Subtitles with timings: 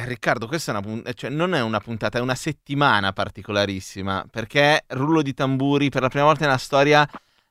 [0.00, 4.24] Eh, Riccardo, questa è una punt- cioè, non è una puntata, è una settimana particolarissima,
[4.30, 7.06] perché rullo di tamburi, per la prima volta nella storia,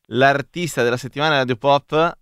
[0.08, 2.18] l'artista della settimana Radio Pop,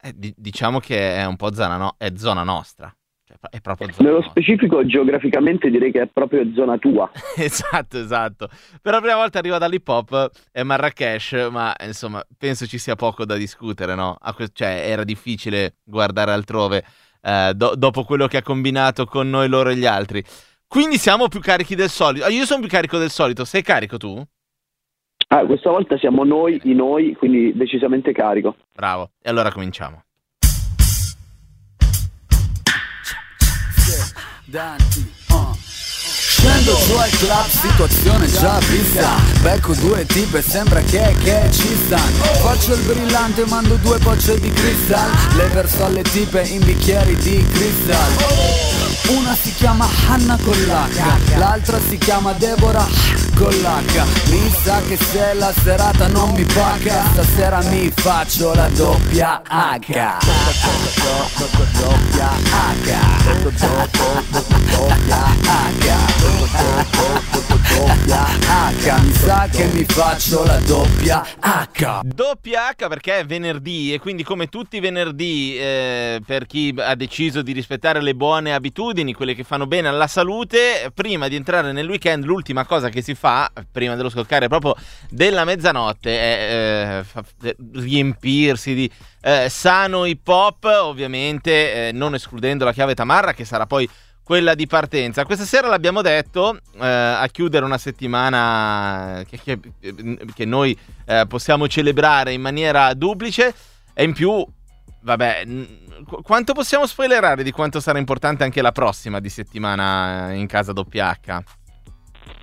[0.00, 2.94] eh, di- diciamo che è un po' zona, no- è zona nostra.
[3.24, 4.42] Cioè, è proprio zona Nello nostra.
[4.42, 7.10] specifico, geograficamente direi che è proprio zona tua.
[7.36, 8.48] Esatto, esatto.
[8.80, 13.24] Per la prima volta arriva dall'hip hop, è Marrakesh, ma insomma, penso ci sia poco
[13.24, 14.18] da discutere, no?
[14.34, 16.84] Que- cioè, era difficile guardare altrove
[17.22, 20.22] eh, do- dopo quello che ha combinato con noi, loro e gli altri.
[20.66, 22.24] Quindi siamo più carichi del solito.
[22.24, 23.44] Ah, io sono più carico del solito.
[23.44, 24.22] Sei carico tu?
[25.28, 28.56] Ah, questa volta siamo noi, i noi, quindi decisamente carico.
[28.72, 29.10] Bravo.
[29.22, 30.02] E allora cominciamo.
[34.46, 35.21] Danti, uh.
[36.62, 39.16] Scendo su al club, situazione già vista.
[39.40, 42.22] Becco due tipe, sembra che, che ci stanno.
[42.40, 45.10] Faccio il brillante, mando due bocce di cristal.
[45.34, 48.71] Le verso alle tipe in bicchieri di cristal
[49.16, 52.86] una si chiama Hanna con l'H, l'altra si chiama Deborah
[53.34, 54.30] con l'H.
[54.30, 60.20] Mi sa che se la serata non mi paga, stasera mi faccio la doppia H.
[67.82, 69.00] Doppia H.
[69.02, 72.00] Mi sa che mi faccio la doppia H.
[72.02, 76.94] Doppia H perché è venerdì e quindi come tutti i venerdì eh, per chi ha
[76.94, 81.72] deciso di rispettare le buone abitudini, quelle che fanno bene alla salute, prima di entrare
[81.72, 84.76] nel weekend l'ultima cosa che si fa, prima dello scoccare proprio
[85.10, 87.02] della mezzanotte, è
[87.42, 88.90] eh, riempirsi di
[89.22, 93.88] eh, sano hip hop, ovviamente eh, non escludendo la chiave tamarra che sarà poi
[94.22, 95.24] quella di partenza.
[95.24, 99.58] Questa sera l'abbiamo detto, eh, a chiudere una settimana che, che-
[100.32, 103.52] che noi eh, possiamo celebrare in maniera duplice
[103.92, 104.46] e in più,
[105.02, 105.42] vabbè,
[106.06, 110.72] qu- quanto possiamo spoilerare di quanto sarà importante anche la prossima di settimana in casa
[110.72, 111.38] WH?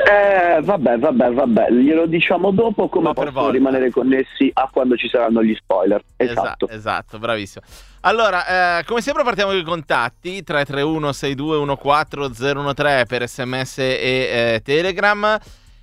[0.01, 3.51] Eh, vabbè, vabbè, vabbè, glielo diciamo dopo come possono volta.
[3.51, 6.01] rimanere connessi a quando ci saranno gli spoiler.
[6.15, 6.67] Esatto.
[6.67, 7.65] Esa- esatto, bravissimo.
[8.01, 13.83] Allora, eh, come sempre partiamo con i contatti 331 6214013 per sms e
[14.53, 15.37] eh, telegram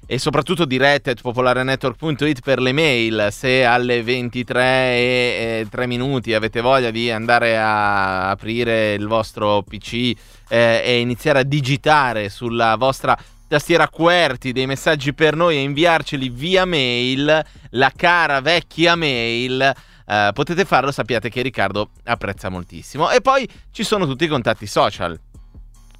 [0.07, 3.29] e soprattutto dirette at popolarenetwork.it per le mail.
[3.31, 10.15] Se alle 23 e 3 minuti avete voglia di andare a aprire il vostro pc
[10.49, 13.19] eh, e iniziare a digitare sulla vostra
[13.49, 19.75] tastiera QWERTY dei messaggi per noi e inviarceli via mail la cara vecchia mail
[20.09, 23.11] eh, potete farlo sappiate che Riccardo apprezza moltissimo.
[23.11, 25.19] E poi ci sono tutti i contatti social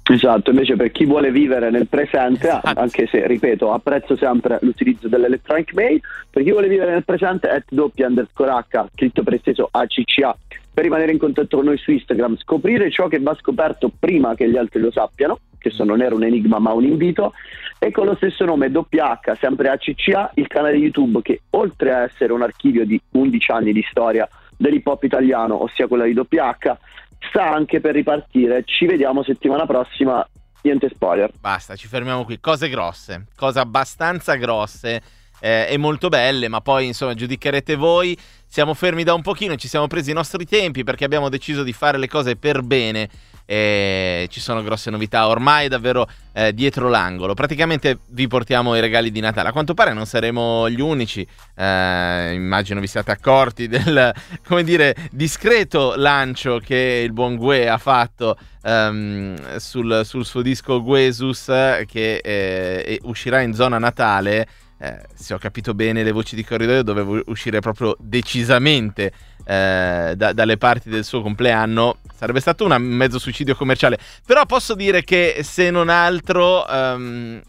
[0.09, 2.79] Esatto, invece per chi vuole vivere nel presente, Esatto.
[2.79, 7.65] anche se, ripeto, apprezzo sempre l'utilizzo dell'electronic mail, per chi vuole vivere nel presente, at
[7.69, 10.37] doppia underscore H, scritto per esteso ACCA,
[10.73, 14.49] per rimanere in contatto con noi su Instagram, scoprire ciò che va scoperto prima che
[14.49, 17.33] gli altri lo sappiano, che questo non era un enigma ma un invito,
[17.79, 22.03] e con lo stesso nome doppia H, sempre ACCA, il canale YouTube che oltre a
[22.03, 26.55] essere un archivio di 11 anni di storia dell'hip hop italiano, ossia quella di doppia
[26.57, 26.75] H,
[27.19, 28.63] sta anche per ripartire.
[28.65, 30.27] Ci vediamo settimana prossima.
[30.61, 31.31] Niente spoiler.
[31.39, 32.39] Basta, ci fermiamo qui.
[32.39, 35.01] Cose grosse, cose abbastanza grosse
[35.39, 38.17] eh, e molto belle, ma poi insomma giudicherete voi.
[38.47, 41.73] Siamo fermi da un pochino, ci siamo presi i nostri tempi perché abbiamo deciso di
[41.73, 43.09] fare le cose per bene.
[43.49, 47.33] E ci sono grosse novità ormai davvero eh, dietro l'angolo.
[47.33, 49.49] Praticamente vi portiamo i regali di Natale.
[49.49, 51.25] A quanto pare non saremo gli unici.
[51.55, 54.13] Eh, immagino vi siate accorti del
[54.45, 60.83] come dire discreto lancio che il buon Gue ha fatto ehm, sul, sul suo disco
[60.83, 64.47] Guesus che eh, uscirà in zona Natale.
[64.79, 69.11] Eh, se ho capito bene le voci di corridoio dovevo uscire proprio decisamente
[69.43, 71.97] eh, da- dalle parti del suo compleanno.
[72.15, 73.97] Sarebbe stato un mezzo suicidio commerciale.
[74.25, 77.41] Però posso dire che se non altro ehm,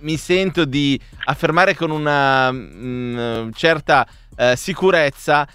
[0.00, 4.06] mi sento di affermare con una mm, certa
[4.36, 5.48] eh, sicurezza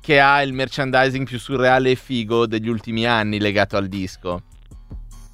[0.00, 4.42] che ha il merchandising più surreale e figo degli ultimi anni legato al disco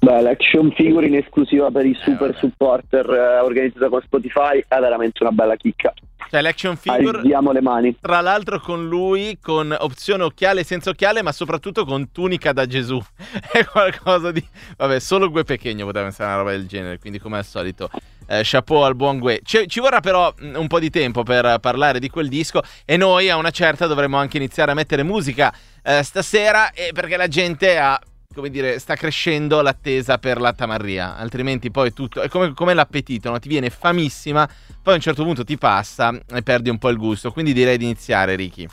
[0.03, 2.39] Beh, l'action figure in esclusiva per i super vabbè.
[2.39, 5.93] supporter eh, organizzata con Spotify è veramente una bella chicca.
[6.29, 7.95] cioè l'action figure Alziamo le mani.
[8.01, 12.99] tra l'altro con lui con opzione occhiale senza occhiale ma soprattutto con tunica da Gesù
[13.51, 14.45] è qualcosa di
[14.75, 17.89] vabbè solo Gue Pechegno poteva pensare a una roba del genere quindi come al solito
[18.27, 21.59] eh, chapeau al buon Gue ci, ci vorrà però mh, un po' di tempo per
[21.61, 25.53] parlare di quel disco e noi a una certa dovremo anche iniziare a mettere musica
[25.81, 27.97] eh, stasera perché la gente ha
[28.33, 33.29] come dire, sta crescendo l'attesa per la tamarria, altrimenti poi tutto è come, come l'appetito,
[33.29, 33.39] no?
[33.39, 34.47] ti viene famissima,
[34.81, 37.77] poi a un certo punto ti passa e perdi un po' il gusto, quindi direi
[37.77, 38.67] di iniziare Ricky.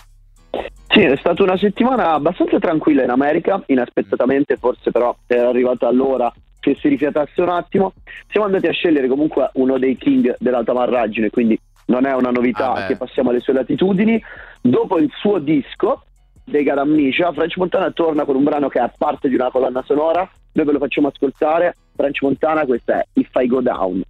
[0.89, 6.33] Sì, è stata una settimana abbastanza tranquilla in America, inaspettatamente forse però era arrivata l'ora
[6.59, 7.93] che si rifiatasse un attimo.
[8.29, 12.73] Siamo andati a scegliere comunque uno dei king dell'alta marragine, quindi non è una novità
[12.73, 14.21] Ah, che passiamo alle sue latitudini.
[14.61, 16.03] Dopo il suo disco,
[16.51, 20.29] dei Garamniscia, French Montana torna con un brano che è parte di una colonna sonora.
[20.53, 21.77] Noi ve lo facciamo ascoltare.
[21.97, 24.03] French Montana, questa è If I Go Down.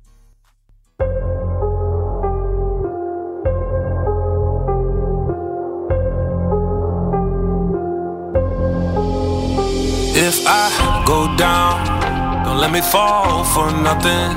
[10.23, 14.37] If I go down, don't let me fall for nothing.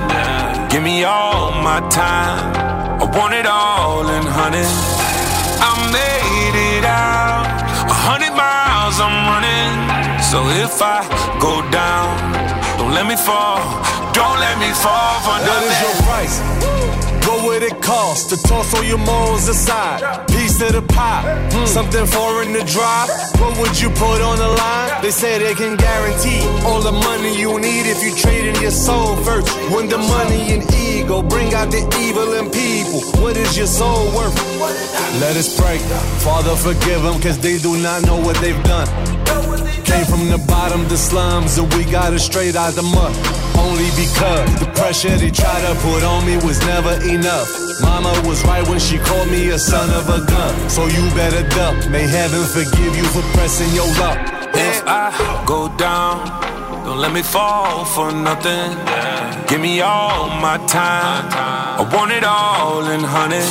[0.70, 2.56] Give me all my time.
[3.02, 5.03] I want it all in honey.
[10.34, 11.06] So if I
[11.38, 12.10] go down,
[12.80, 13.62] don't let me fall.
[14.18, 16.10] Don't let me fall for What is your nothing.
[16.10, 16.36] price?
[17.30, 20.02] What would it cost to toss all your morals aside?
[20.30, 21.22] Piece of the pie,
[21.54, 21.68] hmm.
[21.68, 23.10] something foreign to drive.
[23.38, 25.04] What would you put on the line?
[25.04, 28.72] They say they can guarantee all the money you need if you trade in your
[28.72, 29.46] soul first.
[29.70, 34.10] When the money and ego bring out the evil in people, what is your soul
[34.18, 34.34] worth?
[35.22, 35.78] Let us pray.
[36.26, 38.90] Father, forgive them, cause they do not know what they've done.
[39.94, 43.14] Came from the bottom, the slums, and we got it straight out the mud.
[43.56, 47.48] Only because the pressure they try to put on me was never enough.
[47.80, 50.54] Mama was right when she called me a son of a gun.
[50.68, 51.78] So you better duck.
[51.92, 54.18] May heaven forgive you for pressing your luck.
[54.56, 55.14] If I
[55.46, 56.26] go down,
[56.86, 58.74] don't let me fall for nothing.
[59.48, 61.30] Give me all my time.
[61.78, 63.46] I want it all in honey.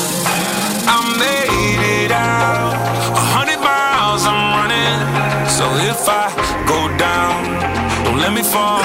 [0.90, 2.91] I made it out.
[5.48, 6.26] So if I
[6.66, 7.44] go down,
[8.04, 8.82] don't let me fall.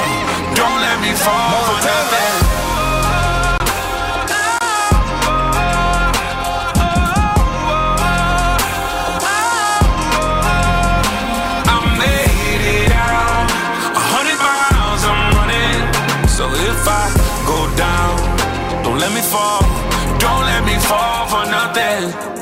[0.55, 2.33] Don't let me fall for nothing.
[11.69, 13.49] I made it out.
[13.95, 15.81] A hundred miles I'm running.
[16.27, 17.05] So if I
[17.45, 19.61] go down, don't let me fall.
[20.19, 22.36] Don't let me fall for nothing.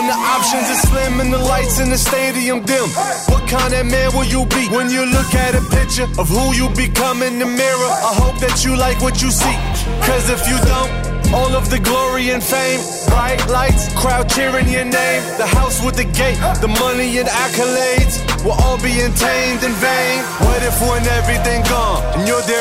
[0.00, 2.88] When the options are slim and the lights in the stadium dim,
[3.28, 6.56] what kind of man will you be when you look at a picture of who
[6.56, 7.92] you become in the mirror?
[8.08, 9.56] I hope that you like what you see,
[10.00, 10.88] cause if you don't,
[11.36, 12.80] all of the glory and fame,
[13.12, 18.24] bright lights, crowd cheering your name, the house with the gate, the money and accolades
[18.42, 20.24] will all be tamed in vain.
[20.48, 22.59] What if when everything gone and you're there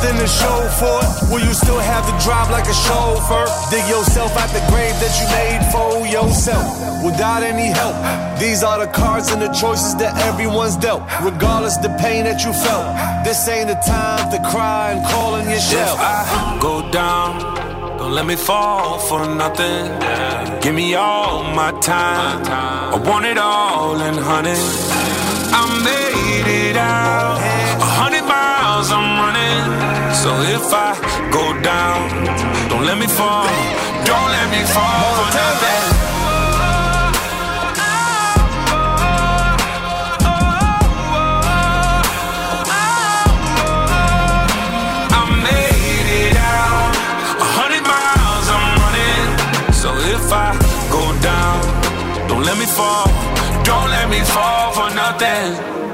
[0.00, 1.32] nothing to show for it?
[1.32, 3.44] Will you still have to drive like a chauffeur?
[3.70, 7.96] Dig yourself out the grave that you made for yourself without any help.
[8.38, 12.52] These are the cards and the choices that everyone's dealt, regardless the pain that you
[12.52, 12.88] felt.
[13.24, 15.96] This ain't the time to cry and call on your If.
[15.98, 19.84] I go down, don't let me fall for nothing.
[20.62, 22.44] Give me all my time.
[22.46, 24.60] I want it all in honey.
[25.52, 27.59] I made it out.
[28.80, 30.14] A hundred miles I'm running.
[30.14, 30.96] So if I
[31.30, 32.08] go down,
[32.70, 33.46] don't let me fall.
[34.08, 35.84] Don't let me fall for nothing.
[45.12, 46.94] I made it out.
[47.36, 49.28] A hundred miles I'm running.
[49.74, 50.56] So if I
[50.90, 51.60] go down,
[52.28, 53.06] don't let me fall.
[53.62, 55.89] Don't let me fall for nothing.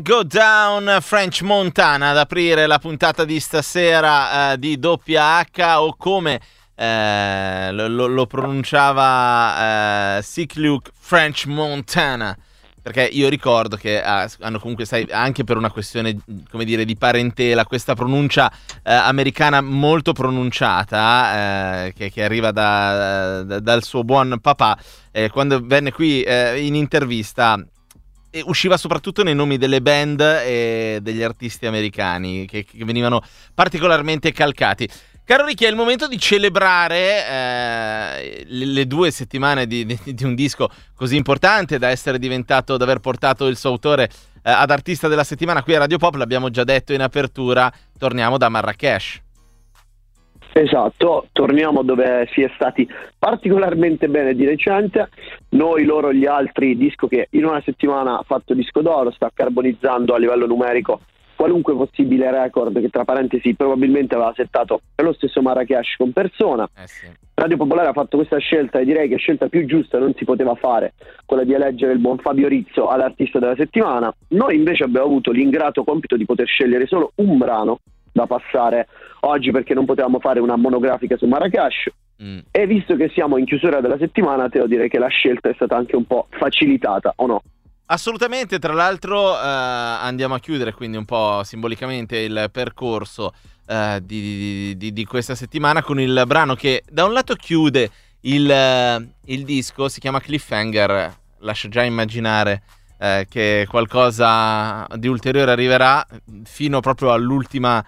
[0.00, 5.94] Go Down French Montana ad aprire la puntata di stasera eh, di doppia H o
[5.96, 6.40] come
[6.74, 12.36] eh, lo, lo- pronunciava eh, Sick Luke French Montana.
[12.82, 16.18] Perché io ricordo che ah, hanno comunque, sai, anche per una questione,
[16.50, 23.42] come dire, di parentela, questa pronuncia eh, americana molto pronunciata, eh, che, che arriva da-
[23.42, 24.76] da- dal suo buon papà,
[25.12, 27.58] eh, quando venne qui eh, in intervista
[28.44, 33.22] usciva soprattutto nei nomi delle band e degli artisti americani che, che venivano
[33.54, 34.88] particolarmente calcati.
[35.26, 40.24] Caro Ricky, è il momento di celebrare eh, le, le due settimane di, di- di
[40.24, 44.04] un disco così importante da essere diventato, da aver portato il suo autore
[44.42, 48.36] eh, ad artista della settimana qui a Radio Pop, l'abbiamo già detto in apertura, torniamo
[48.36, 49.23] da Marrakesh.
[50.56, 55.08] Esatto, torniamo dove si è stati particolarmente bene di recente.
[55.48, 60.14] Noi, loro, gli altri, disco che in una settimana ha fatto disco d'oro, sta carbonizzando
[60.14, 61.00] a livello numerico
[61.34, 66.68] qualunque possibile record che tra parentesi probabilmente aveva settato lo stesso Marrakesh con persona.
[66.76, 67.06] Eh sì.
[67.34, 70.54] Radio Popolare ha fatto questa scelta e direi che scelta più giusta non si poteva
[70.54, 70.94] fare,
[71.26, 74.14] quella di eleggere il buon Fabio Rizzo all'artista della settimana.
[74.28, 77.80] Noi invece abbiamo avuto l'ingrato compito di poter scegliere solo un brano
[78.14, 78.86] da passare
[79.20, 81.90] oggi perché non potevamo fare una monografica su Marrakesh.
[82.22, 82.38] Mm.
[82.52, 85.76] E visto che siamo in chiusura della settimana, devo dire che la scelta è stata
[85.76, 87.42] anche un po' facilitata, o no?
[87.86, 93.34] Assolutamente, tra l'altro eh, andiamo a chiudere quindi un po' simbolicamente il percorso
[93.66, 97.90] eh, di, di- di questa settimana con il brano che da un lato chiude
[98.20, 102.62] il, il disco, si chiama Cliffhanger, lascia già immaginare
[102.98, 106.06] eh, che qualcosa di ulteriore arriverà
[106.44, 107.84] fino proprio all'ultima,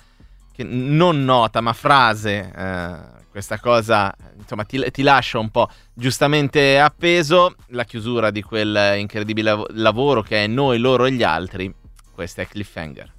[0.57, 2.97] che- non nota ma frase, eh,
[3.31, 9.51] questa cosa insomma ti, ti lascia un po' giustamente appeso la chiusura di quel incredibile
[9.51, 11.73] lav- lavoro che è noi, loro e gli altri.
[12.13, 13.13] Questo è Cliffhanger.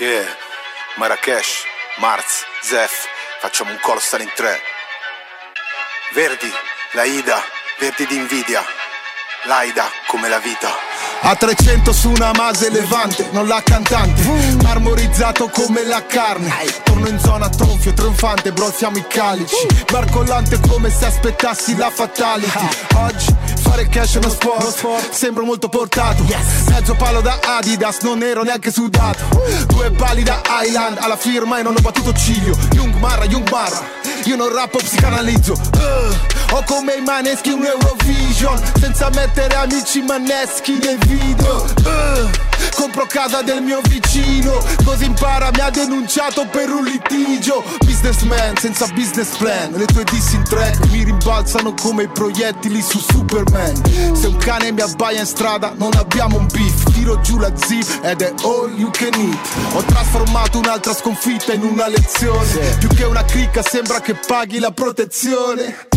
[0.00, 0.26] Yeah,
[0.98, 1.62] Marrakesh,
[2.00, 3.06] Marz, Zef,
[3.38, 4.58] facciamo un call stanno in tre.
[6.14, 6.50] Verdi,
[6.94, 7.40] Laida,
[7.78, 8.62] Verdi d'invidia,
[9.46, 10.70] Laida come la vita.
[11.20, 14.22] A 300 su una base levante, non la cantante.
[14.62, 16.50] Marmorizzato come la carne.
[16.82, 19.54] Torno in zona tronfio, trionfante, brozziamo i calici.
[19.90, 22.68] Barcollante come se aspettassi la fatality.
[22.94, 25.10] Oggi fare cash è uno sport.
[25.10, 26.24] Sembro molto portato.
[26.68, 29.24] Mezzo palo da Adidas, non ero neanche sudato.
[29.66, 34.03] Due pali da Island, alla firma e non ho battuto ciglio Young Marra, Young Marra
[34.28, 35.52] io non rappo, psicanalizzo.
[35.52, 38.60] Uh, Ho come i maneschi un Eurovision.
[38.78, 41.64] Senza mettere amici maneschi nel video.
[41.84, 42.28] Uh,
[42.74, 47.62] Compro casa del mio vicino Così impara, mi ha denunciato per un litigio.
[47.84, 52.98] Businessman senza business plan Le tue dissi in track mi rimbalzano come i proiettili su
[52.98, 53.82] Superman.
[54.14, 56.92] Se un cane mi abbaia in strada non abbiamo un beef.
[56.92, 59.38] Tiro giù la zip ed è all you can eat.
[59.74, 62.76] Ho trasformato un'altra sconfitta in una lezione.
[62.78, 65.92] Più che una cricca sembra che paghi la protezione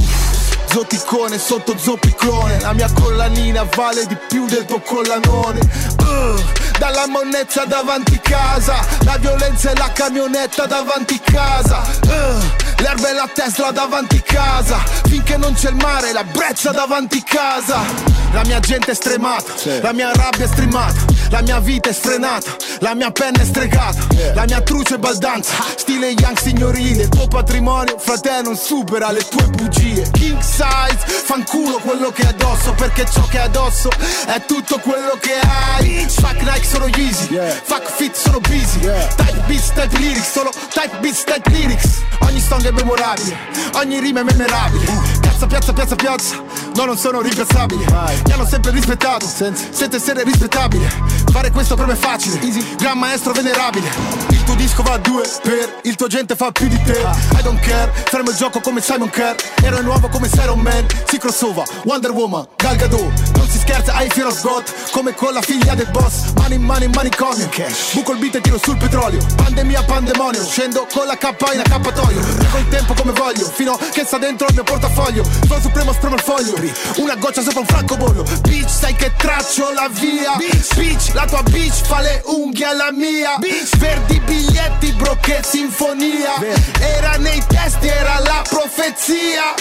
[0.69, 2.59] Zoticone sotto zoppiclone.
[2.61, 5.59] La mia collanina vale di più del tuo collanone.
[5.99, 6.41] Uh,
[6.77, 8.75] Dalla monnezza davanti casa.
[9.03, 11.81] La violenza e la camionetta davanti casa.
[12.03, 14.77] Uh, L'erba e la Tesla davanti casa.
[15.07, 18.15] Finché non c'è il mare la brezza davanti casa.
[18.33, 22.55] La mia gente è stremata La mia rabbia è streamata La mia vita è sfrenata
[22.81, 23.99] La mia penna è stregata
[24.33, 25.53] La mia truce è baldanza.
[25.77, 30.09] Stile young signorile Il tuo patrimonio fratello non supera le tue bugie.
[30.11, 31.23] King size.
[31.25, 36.05] Fanculo quello che è addosso Perché ciò che è addosso È tutto quello che hai.
[36.09, 37.27] Fuck Nike sono Yeezy
[37.63, 38.79] Fuck fit sono busy.
[38.79, 42.01] Type beats, type lyrics Solo type beats, type lyrics.
[42.21, 43.37] Ogni song è memorabile
[43.73, 44.85] Ogni rima è memorabile.
[45.21, 46.35] Piazza, piazza, piazza, piazza.
[46.75, 47.85] No, non sono rimpiazzabile
[48.25, 49.27] Mi hanno sempre rispettato.
[49.27, 49.95] Senza.
[49.97, 50.89] Essere rispettabile.
[51.31, 52.39] Fare questo per me è facile.
[52.77, 53.89] Gran maestro venerabile.
[54.29, 56.99] Il tuo disco va a due per Il tuo gente fa più di te.
[57.37, 59.35] I don't care Fermo il gioco come Simon Kerr.
[59.63, 63.11] Ero nuovo come Iron Man Si crossover Wonder Woman Gal Gadot.
[63.35, 66.31] Non si scherza ai Fear of God Come con la figlia del boss.
[66.35, 67.49] Mani in mano in manicomio
[67.91, 69.19] Buco il beat e tiro sul petrolio.
[69.35, 70.45] Pandemia, pandemonio.
[70.45, 72.21] Scendo con la K in accappatoio.
[72.21, 75.23] Prego il tempo come voglio Fino che sta dentro il mio portafoglio.
[75.47, 76.55] Sono supremo, spremo il foglio.
[76.97, 78.23] Una goccia sopra un francobollo.
[78.43, 80.35] Bitch, sai che traccio la via.
[80.37, 83.37] Bitch, la tua bitch fa le unghie alla mia.
[83.77, 86.35] Verdi biglietti, bro, che sinfonia
[86.79, 89.53] Era nei testi, era la profezia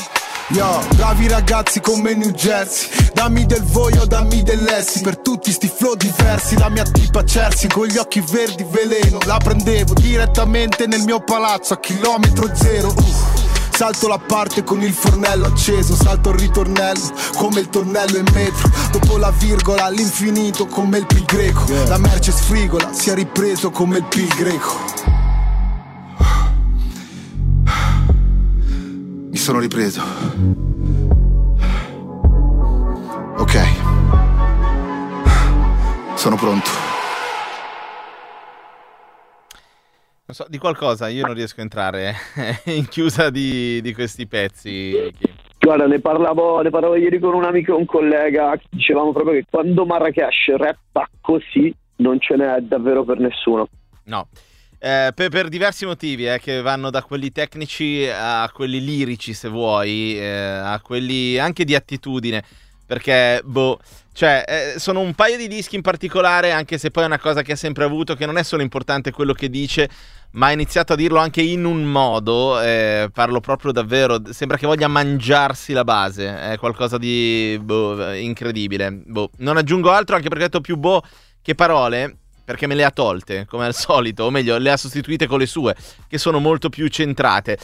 [0.51, 2.89] Yo, bravi ragazzi come New Jersey.
[3.13, 7.69] Dammi del voio, dammi dell'essi Per tutti sti flow diversi La mia tipa Chelsea.
[7.69, 12.95] Con gli occhi verdi veleno La prendevo direttamente nel mio palazzo a chilometro zero.
[12.97, 13.45] Uff.
[13.71, 18.71] Salto la parte con il fornello acceso Salto il ritornello come il tornello in metro.
[18.93, 21.65] Dopo la virgola all'infinito come il pi greco.
[21.89, 25.07] La merce sfrigola si è ripreso come il pi greco
[29.37, 30.01] Mi sono ripreso.
[33.37, 33.55] Ok.
[36.15, 36.71] Sono pronto.
[40.25, 42.15] Non so, di qualcosa io non riesco a entrare
[42.65, 45.13] in chiusa di, di questi pezzi.
[45.59, 49.45] Guarda, ne parlavo, ne parlavo ieri con un amico e un collega, dicevamo proprio che
[49.51, 53.69] quando Marrakesh rappa così non ce n'è davvero per nessuno.
[54.05, 54.29] No.
[54.79, 59.49] Eh, per, per diversi motivi, eh, che vanno da quelli tecnici a quelli lirici, se
[59.49, 62.45] vuoi, eh, a quelli anche di attitudine.
[62.87, 63.81] Perché, boh,
[64.13, 67.43] cioè, eh, sono un paio di dischi in particolare, anche se poi è una cosa
[67.43, 69.91] che ha sempre avuto, che non è solo importante quello che dice,
[70.33, 74.67] ma ha iniziato a dirlo anche in un modo, eh, parlo proprio davvero, sembra che
[74.67, 78.93] voglia mangiarsi la base, è qualcosa di boh, incredibile.
[79.05, 79.31] Boh.
[79.39, 81.03] Non aggiungo altro anche perché ho detto più boh
[81.43, 85.27] che parole, perché me le ha tolte, come al solito, o meglio, le ha sostituite
[85.27, 85.75] con le sue,
[86.07, 87.59] che sono molto più centrate.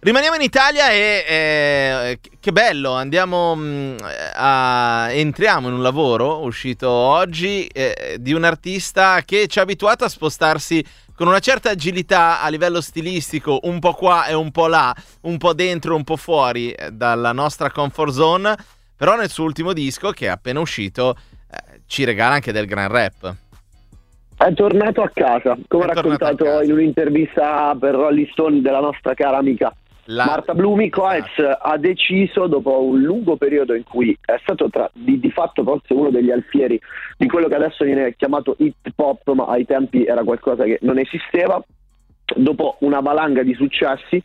[0.00, 3.96] Rimaniamo in Italia e eh, che bello, andiamo mh,
[4.34, 10.04] a, entriamo in un lavoro uscito oggi eh, di un artista che ci ha abituato
[10.04, 14.66] a spostarsi con una certa agilità a livello stilistico, un po' qua e un po'
[14.66, 18.54] là, un po' dentro un po' fuori eh, dalla nostra comfort zone,
[18.94, 21.16] però nel suo ultimo disco che è appena uscito
[21.50, 23.34] eh, ci regala anche del gran rap.
[24.36, 29.38] È tornato a casa, come ha raccontato in un'intervista per Rolling Stone della nostra cara
[29.38, 29.74] amica
[30.06, 30.90] La- Marta Blumi.
[30.90, 35.62] Coez ha deciso, dopo un lungo periodo in cui è stato tra, di, di fatto
[35.62, 36.78] forse uno degli alfieri
[37.16, 40.98] di quello che adesso viene chiamato hip hop, ma ai tempi era qualcosa che non
[40.98, 41.62] esisteva,
[42.36, 44.22] dopo una valanga di successi,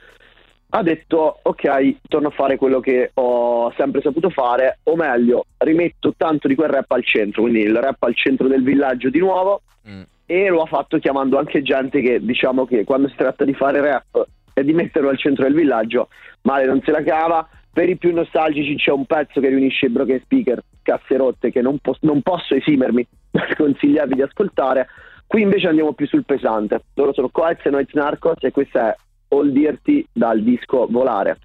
[0.72, 6.14] ha detto ok, torno a fare quello che ho sempre saputo fare, o meglio, rimetto
[6.16, 9.62] tanto di quel rap al centro, quindi il rap al centro del villaggio di nuovo,
[9.90, 10.02] Mm.
[10.26, 13.80] e lo ha fatto chiamando anche gente che diciamo che quando si tratta di fare
[13.80, 16.10] rap e di metterlo al centro del villaggio,
[16.42, 17.48] male non se la cava.
[17.72, 21.62] Per i più nostalgici c'è un pezzo che riunisce i broken speaker, casse rotte, che
[21.62, 24.88] non, pos- non posso esimermi dal consigliarvi di ascoltare.
[25.26, 26.82] Qui invece andiamo più sul pesante.
[26.96, 28.96] Loro sono Coez e Noiz Narcos e questa è
[29.32, 31.40] All Dirty dal disco Volare.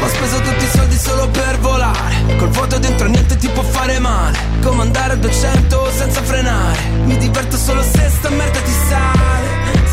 [0.00, 2.36] Ho speso tutti i soldi solo per volare.
[2.38, 4.38] Col vuoto dentro niente ti può fare male.
[4.62, 6.78] Come andare a 200 senza frenare?
[7.06, 9.43] Mi diverto solo se sta merda ti sale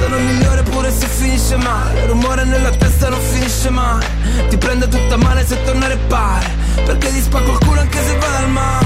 [0.02, 2.08] Sono il migliore pure se finisce male.
[2.08, 4.04] Rumore nella testa non finisce mai.
[4.50, 6.50] Ti prende tutta male se torna a repare.
[6.84, 8.80] Perché ti spacco il culo anche se vado al mare.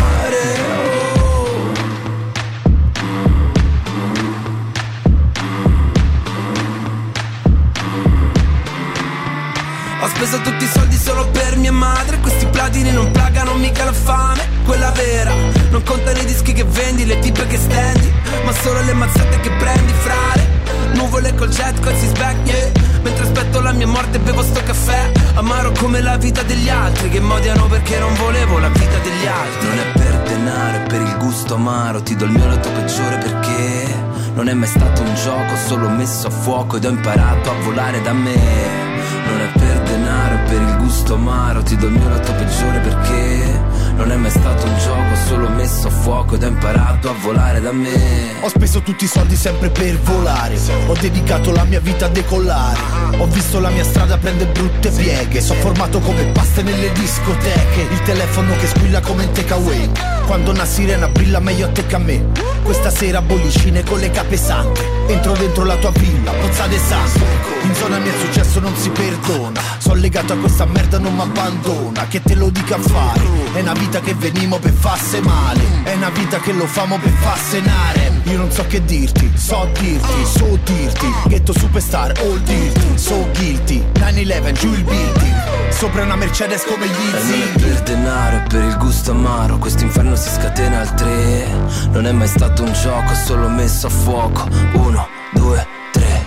[10.02, 12.20] Ho speso tutti i soldi solo per mia madre.
[12.20, 14.44] Questi platini non pagano mica la fame.
[14.66, 15.34] Quella vera.
[15.70, 18.12] Non contano i dischi che vendi Le tipe che stendi
[18.46, 20.55] Ma solo le mazzate che prendi frare
[20.96, 22.72] Nuvole col jet col si yeah.
[23.04, 25.12] Mentre aspetto la mia morte bevo sto caffè.
[25.36, 29.68] Amaro come la vita degli altri Che modiano perché non volevo la vita degli altri.
[29.68, 32.02] Non è per denaro, è per il gusto amaro.
[32.02, 33.96] Ti do il mio lato peggiore perché
[34.34, 38.02] Non è mai stato un gioco Solo messo a fuoco ed ho imparato a volare
[38.02, 38.84] da me.
[39.28, 41.62] Non è per denaro, è per il gusto amaro.
[41.62, 43.65] Ti do il mio lato peggiore perché
[43.96, 47.62] Non è mai stato un gioco, solo messo a fuoco Ed ho imparato a volare
[47.62, 48.34] da me.
[48.42, 50.60] Ho speso tutti i soldi sempre per volare.
[50.88, 52.80] Ho dedicato la mia vita a decollare.
[53.18, 55.40] Ho visto la mia strada prendere brutte pieghe.
[55.40, 57.88] Sono formato come paste nelle discoteche.
[57.90, 59.90] Il telefono che squilla come in takeaway.
[60.26, 62.26] Quando una sirena brilla meglio a te che a me.
[62.64, 67.22] Questa sera bollicine con le cape sante Entro dentro la tua villa, pozzate sangue
[67.62, 69.62] In zona mia il successo non si perdona.
[69.78, 72.08] Sono legato a questa merda non mi abbandona.
[72.08, 73.22] Che te lo dica a fare?
[73.54, 75.62] È una vita che venimo per farse male.
[75.84, 80.26] È una vita che lo famo per fassenare Io non so che dirti, so dirti,
[80.26, 81.14] so dirti.
[81.28, 83.84] Ghetto superstar, all dirti, so guilty.
[83.94, 88.44] 9-11, giù il building Sopra una Mercedes come gli E non è per denaro, è
[88.48, 91.48] per il gusto amaro Questo inferno si scatena al tre.
[91.92, 94.48] Non è mai stato un gioco, solo messo a fuoco.
[94.74, 96.24] Uno, due, tre.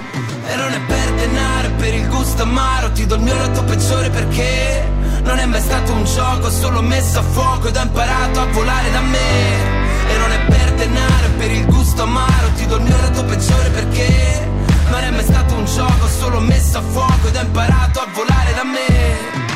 [0.46, 2.92] E non è per denaro, è per il gusto amaro.
[2.92, 4.97] Ti do il mio lato peggiore perché
[5.28, 8.90] Non è mai stato un gioco, solo messo a fuoco Ed ho imparato a volare
[8.90, 10.08] da me.
[10.08, 12.48] E non è per denaro, è per il gusto amaro.
[12.56, 14.48] Ti do il mio lato peggiore perché?
[14.88, 18.54] Non è mai stato un gioco, solo messo a fuoco Ed ho imparato a volare
[18.54, 19.47] da me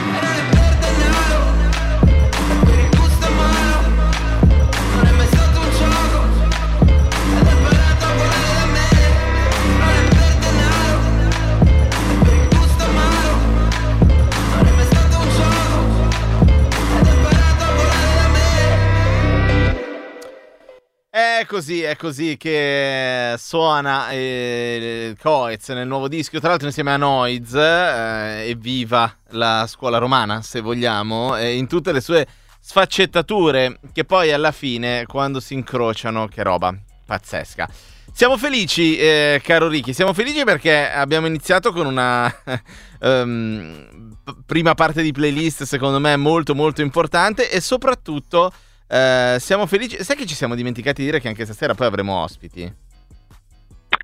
[21.52, 27.52] così, è così che suona eh, Coez nel nuovo disco, tra l'altro insieme a Noiz,
[27.52, 32.26] eh, evviva la scuola romana, se vogliamo, eh, in tutte le sue
[32.58, 37.68] sfaccettature, che poi alla fine, quando si incrociano, che roba pazzesca.
[38.10, 42.30] Siamo felici, eh, caro Ricky, siamo felici perché abbiamo iniziato con una
[42.98, 48.50] p- prima parte di playlist, secondo me, molto molto importante e soprattutto...
[48.92, 50.04] Eh, siamo felici.
[50.04, 52.62] Sai che ci siamo dimenticati di dire che anche stasera poi avremo ospiti?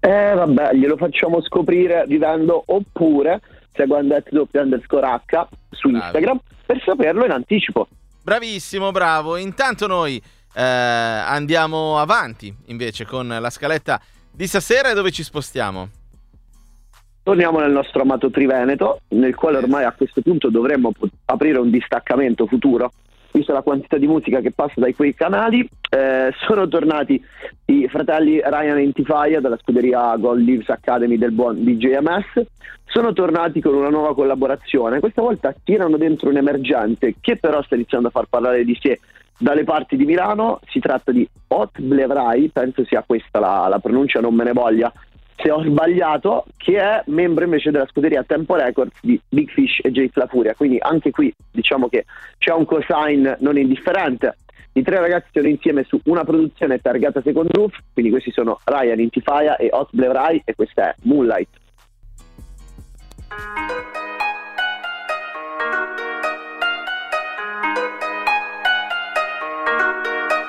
[0.00, 3.40] Eh vabbè, glielo facciamo scoprire vivendo oppure
[3.74, 6.04] seguendo w underscore H su Bravi.
[6.04, 7.86] Instagram per saperlo in anticipo.
[8.22, 9.36] Bravissimo, bravo.
[9.36, 10.16] Intanto noi
[10.54, 15.90] eh, andiamo avanti invece con la scaletta di stasera e dove ci spostiamo?
[17.24, 20.92] Torniamo nel nostro amato Triveneto, nel quale ormai a questo punto dovremmo
[21.26, 22.90] aprire un distaccamento futuro,
[23.38, 25.68] vista la quantità di musica che passa dai quei canali.
[25.90, 27.22] Eh, sono tornati
[27.66, 32.46] i fratelli Ryan e Intifaya dalla scuderia Gold Leaves Academy del buon DJMS.
[32.84, 35.00] Sono tornati con una nuova collaborazione.
[35.00, 38.98] Questa volta tirano dentro un emergente che però sta iniziando a far parlare di sé
[39.38, 40.60] dalle parti di Milano.
[40.68, 44.92] Si tratta di Hot Blevrai, penso sia questa la, la pronuncia, non me ne voglia
[45.40, 49.92] se ho sbagliato, che è membro invece della scuderia Tempo Records di Big Fish e
[49.92, 50.54] Jay La Furia.
[50.54, 52.04] Quindi anche qui diciamo che
[52.38, 54.36] c'è un cosign non indifferente.
[54.72, 59.00] I tre ragazzi sono insieme su una produzione targata Second Roof, quindi questi sono Ryan
[59.00, 61.48] Intifaya e Hot Blue Rai e questa è Moonlight.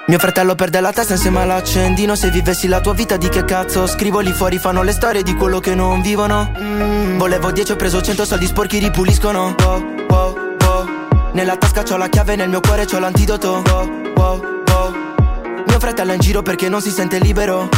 [0.10, 2.16] Mio fratello perde la testa insieme all'accendino.
[2.16, 3.86] Se vivessi la tua vita di che cazzo?
[3.86, 6.52] Scrivo lì fuori fanno le storie di quello che non vivono.
[6.60, 9.54] Mm, Volevo 10 ho preso 100 soldi sporchi ripuliscono.
[9.64, 10.86] Oh, oh, oh.
[11.34, 13.62] Nella tasca c'ho la chiave nel mio cuore c'ho l'antidoto.
[13.70, 14.42] Oh, oh,
[14.72, 14.94] oh.
[15.68, 17.70] Mio fratello è in giro perché non si sente libero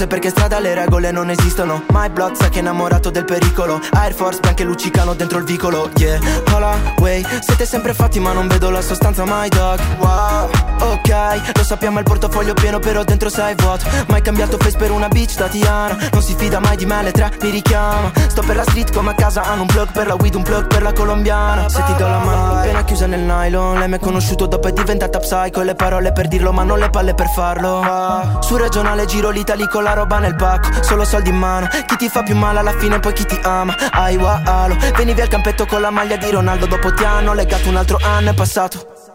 [0.00, 1.82] Forse perché strada le regole non esistono.
[1.92, 3.78] My blood sa che è innamorato del pericolo.
[3.92, 6.18] Air Force bianche luccicano dentro il vicolo Yeah,
[6.54, 7.22] hola, way.
[7.40, 9.78] Siete sempre fatti ma non vedo la sostanza my dog.
[9.98, 10.48] Wow,
[10.92, 15.08] ok Lo sappiamo il portafoglio pieno però dentro sei vuoto Mai cambiato face per una
[15.08, 18.10] bitch Tatiana Non si fida mai di me le tre mi richiama.
[18.28, 20.66] Sto per la street come a casa hanno un plug per la weed Un plug
[20.66, 21.68] per la colombiana.
[21.68, 24.72] Se ti do la mano appena chiusa nel nylon Lei mi ha conosciuto dopo è
[24.72, 25.60] diventata psycho.
[25.60, 28.38] Le parole per dirlo ma non le palle per farlo.
[28.40, 31.68] Su regionale giro l'Italia con la roba nel pacco Solo soldi in mano.
[31.86, 33.74] Chi ti fa più male alla fine poi chi ti ama?
[33.90, 34.76] Ai alo.
[34.96, 38.30] Venivi al campetto con la maglia di Ronaldo Dopo ti hanno legato un altro anno
[38.30, 39.09] è passato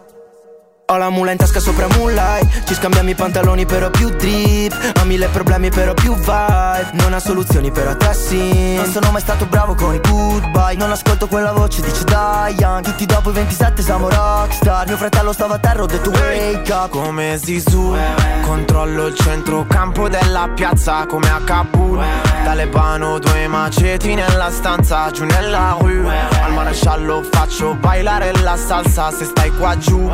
[0.88, 2.64] ho la mula in tasca sopra Moonlight.
[2.64, 4.92] Ci scambiamo i pantaloni però più drip.
[5.00, 6.90] Ho mille problemi però più vibe.
[6.92, 8.74] Non ha soluzioni però te sì.
[8.76, 10.76] Non sono mai stato bravo con i goodbye.
[10.76, 14.86] Non ascolto quella voce dice Diane Tutti dopo i 27 siamo rockstar.
[14.86, 16.90] Mio fratello stava a terra ho detto wake up.
[16.90, 17.96] Come Zizou.
[18.44, 22.00] Controllo il centrocampo della piazza come a Kabul.
[22.44, 26.14] Talebano due maceti nella stanza giù nella rue.
[26.42, 30.08] Al maresciallo faccio bailare la salsa se stai qua giù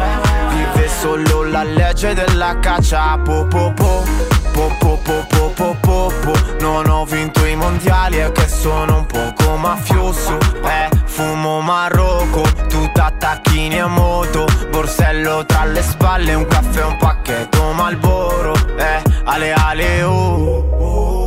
[0.63, 3.19] Vive solo la legge della caccia.
[3.19, 4.05] Po po po
[4.53, 6.33] po po po po po po po.
[6.61, 10.39] Non ho vinto i mondiali e che sono un poco mafioso.
[10.63, 14.47] Eh, fumo Marocco, tu t'attacchini a moto.
[14.71, 20.82] Borsello tra le spalle, un caffè, un pacchetto Malboro Eh, ale ale oh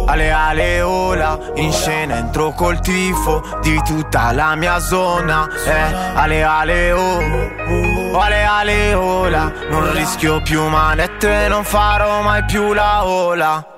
[0.08, 6.44] Ale ale ola, in scena entro col tifo di tutta la mia zona Eh, ale
[6.44, 13.75] ale oh Ale ale ola, non rischio più manette, non farò mai più la ola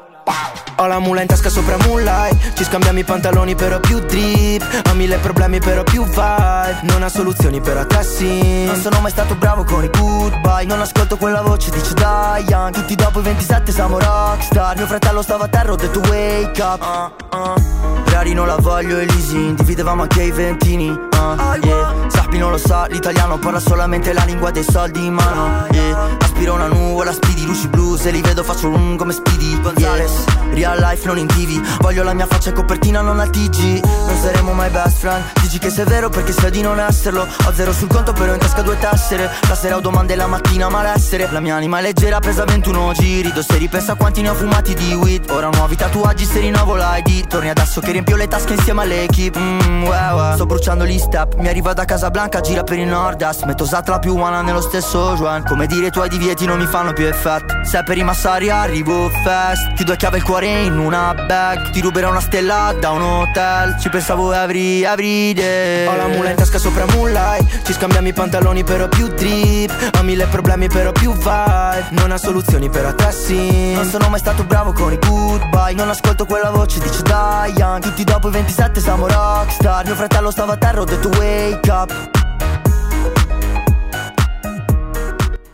[0.80, 2.54] ho la mula in tasca sopra Moonlight.
[2.54, 4.84] Ci scambiamo i pantaloni però più drip.
[4.90, 8.66] Ho mille problemi però più vibe Non ha soluzioni però te sì.
[8.66, 10.66] Non sono mai stato bravo con i goodbye.
[10.66, 14.76] Non ascolto quella voce dice Diane Tutti dopo i 27 siamo rockstar.
[14.76, 17.14] Mio fratello stava a terra ho detto wake up.
[17.32, 18.04] Uh, uh.
[18.06, 20.90] Rari non la voglio e leasing Dividevamo anche i ventini.
[20.90, 21.94] Uh, yeah.
[22.08, 25.66] Sappi non lo sa l'italiano Parla solamente la lingua dei soldi in mano.
[25.72, 26.27] Yeah.
[26.38, 29.38] Aspiro una nuvola speedy Luci blu se li vedo faccio un come speedy
[29.78, 34.18] Yes Real life non in tv Voglio la mia faccia copertina non al TG Non
[34.22, 35.24] saremo mai best friend.
[35.42, 37.22] Dici che sei vero perché sai di non esserlo.
[37.22, 39.30] Ho zero sul conto però in tasca due tessere.
[39.48, 41.28] La sera ho domande la mattina malessere.
[41.32, 43.32] La mia anima è leggera pesa 21 giri.
[43.32, 45.30] Do se ripensa quanti ne ho fumati di weed.
[45.30, 49.84] Ora nuovi tatuaggi se rinnovo l'ID Torni adesso che riempio le tasche insieme all'equipe mm,
[49.84, 50.34] wow, wow.
[50.34, 51.36] Sto bruciando gli step.
[51.36, 53.44] Mi arriva da Casablanca gira per il nord-est.
[53.44, 55.44] Metto Zatla più una nello stesso Juan.
[55.46, 57.64] Come dire i tuoi divieti non mi fanno più effetto.
[57.64, 61.70] Se per i massari arrivo fast Chiudo a chiave il cuore in una bag.
[61.70, 63.78] Ti ruberò una stella da un hotel.
[63.80, 65.88] Ci pensavo every, every day.
[65.88, 67.64] Ho la mula in tasca sopra Moonlight.
[67.64, 69.92] Ci scambiamo i pantaloni però più drip.
[69.98, 71.86] Ho mille problemi però più vibe.
[71.92, 73.74] Non ha soluzioni però te sì.
[73.74, 75.74] Non sono mai stato bravo con i goodbye.
[75.76, 79.86] Non ascolto quella voce dice Diane Tutti dopo i 27 siamo rockstar.
[79.86, 82.26] Mio fratello stava a terra ho detto wake up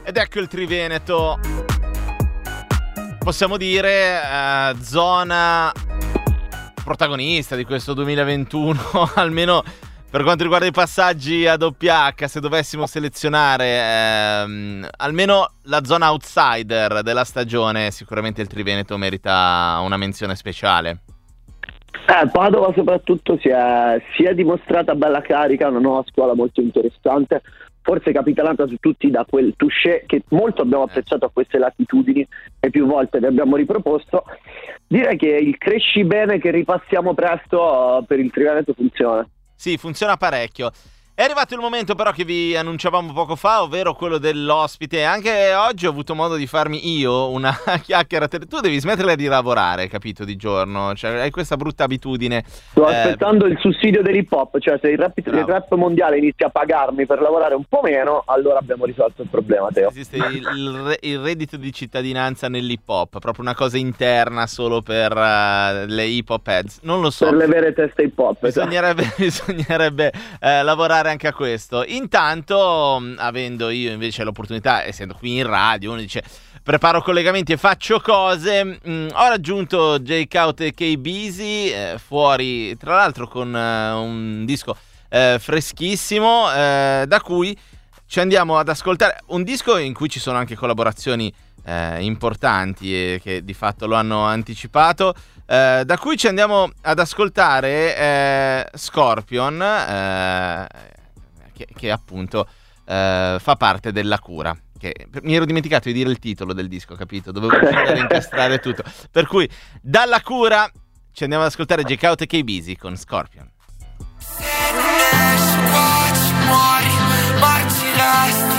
[0.06, 1.40] Ed ecco il Triveneto
[3.24, 5.72] possiamo dire, eh, zona
[6.84, 8.80] protagonista di questo 2021,
[9.16, 9.64] almeno
[10.12, 16.12] per quanto riguarda i passaggi a doppia H, se dovessimo selezionare ehm, almeno la zona
[16.12, 21.00] outsider della stagione, sicuramente il Triveneto merita una menzione speciale.
[22.06, 27.42] Eh, Padova soprattutto si è, si è, dimostrata bella carica, una nuova scuola molto interessante,
[27.84, 32.26] forse capitanata su tutti da quel touché che molto abbiamo apprezzato a queste latitudini
[32.60, 34.24] e più volte vi abbiamo riproposto.
[34.88, 39.28] Direi che il cresci bene che ripassiamo presto uh, per il Triveneto funziona.
[39.56, 40.72] Sì, funziona parecchio.
[41.16, 45.04] È arrivato il momento però che vi annunciavamo poco fa, ovvero quello dell'ospite.
[45.04, 48.28] Anche oggi ho avuto modo di farmi io una chiacchiera.
[48.28, 50.96] Tu devi smettere di lavorare, capito, di giorno.
[50.96, 52.44] Cioè, hai questa brutta abitudine.
[52.48, 52.96] Sto eh...
[52.96, 57.06] aspettando il sussidio dell'hip hop, cioè se il rap, il rap, mondiale inizia a pagarmi
[57.06, 59.90] per lavorare un po' meno, allora abbiamo risolto il problema, Teo.
[59.90, 65.86] Esiste il, il, reddito di cittadinanza nell'hip hop, proprio una cosa interna solo per uh,
[65.86, 66.80] le hip hop heads.
[66.82, 67.26] Non lo so.
[67.26, 68.40] Per le vere teste hip hop.
[68.40, 71.84] Bisognerebbe, bisognerebbe uh, lavorare pensare anche a questo.
[71.86, 76.24] Intanto, mm, avendo io invece l'opportunità, essendo qui in radio, uno dice
[76.64, 78.80] preparo collegamenti e faccio cose.
[78.88, 80.28] Mm, ho raggiunto J.
[80.28, 80.96] Kaut e K.
[80.96, 84.76] Busy eh, fuori, tra l'altro, con eh, un disco
[85.10, 87.58] eh, freschissimo, eh, da cui
[88.08, 89.20] ci andiamo ad ascoltare.
[89.28, 91.34] Un disco in cui ci sono anche collaborazioni
[91.64, 95.14] eh, importanti e che di fatto lo hanno anticipato.
[95.46, 99.58] Eh, da cui ci andiamo ad ascoltare Scorpion
[101.54, 102.48] che, che appunto
[102.86, 104.56] eh, fa parte della cura.
[104.78, 107.32] Che, mi ero dimenticato di dire il titolo del disco, capito?
[107.32, 107.56] Dovevo
[107.96, 108.84] incastrare tutto.
[109.10, 109.50] Per cui,
[109.82, 110.70] dalla cura
[111.14, 112.04] ci andiamo ad ascoltare J.
[112.04, 112.42] Out e K.
[112.42, 113.50] Busy con Scorpion.
[114.18, 114.84] Se non
[115.34, 118.53] esci qua ci muori, marci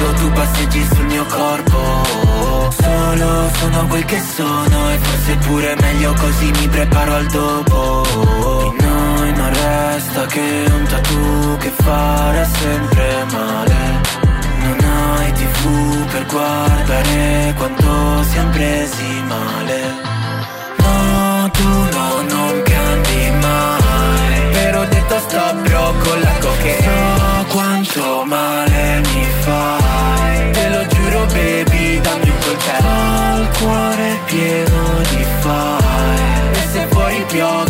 [0.00, 2.70] fondo tu passeggi sul mio corpo.
[2.80, 8.72] Solo sono quel che sono E forse pure meglio così mi preparo al dopo.
[8.78, 13.78] Di noi non resta che un tattoo che farà sempre male.
[14.62, 20.08] Non hai tv per guardare quanto siamo presi male.
[20.78, 24.50] No, tu no, non cambi mai.
[24.52, 29.79] Però detto stop bro con la coche So quanto male mi fai
[32.82, 37.69] Ho il cuore pieno di fai E se fuori piove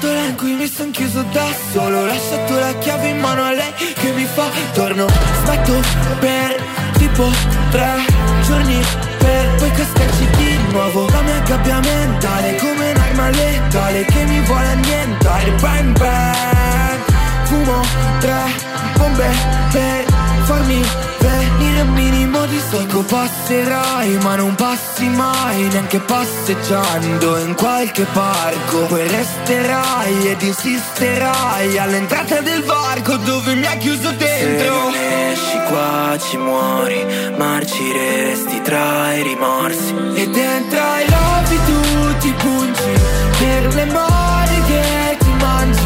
[0.00, 3.70] scatola in cui mi son chiuso da solo lasciato la chiave in mano a lei
[3.94, 5.06] che mi fa torno
[5.44, 5.74] Smetto
[6.18, 6.62] per
[6.96, 7.28] tipo
[7.70, 8.06] tre
[8.46, 8.80] giorni
[9.18, 14.66] per poi cascarci di nuovo La mia gabbia mentale come un'arma letale che mi vuole
[14.68, 16.98] annientare Bang bang
[17.44, 17.80] Fumo
[18.20, 18.40] tre
[18.96, 19.28] bombe
[19.70, 20.04] per
[20.44, 20.82] farmi
[21.18, 21.39] venire
[21.82, 28.86] un minimo di sonno Passerai ma non passi mai Neanche passeggiando in qualche parco.
[28.86, 34.90] Poi resterai ed insisterai All'entrata del varco dove mi ha chiuso dentro.
[34.92, 37.04] Se esci qua ci muori
[37.36, 39.94] Marci resti tra i rimorsi.
[40.14, 42.92] E dentro ai lovi tu ti pungi
[43.38, 45.78] Per le mori che ti mangi.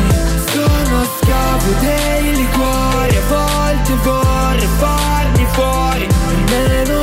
[0.53, 3.64] Sono scavo dei liquori A volte
[4.03, 6.07] vorrei farmi fuori.
[6.49, 6.94] Meno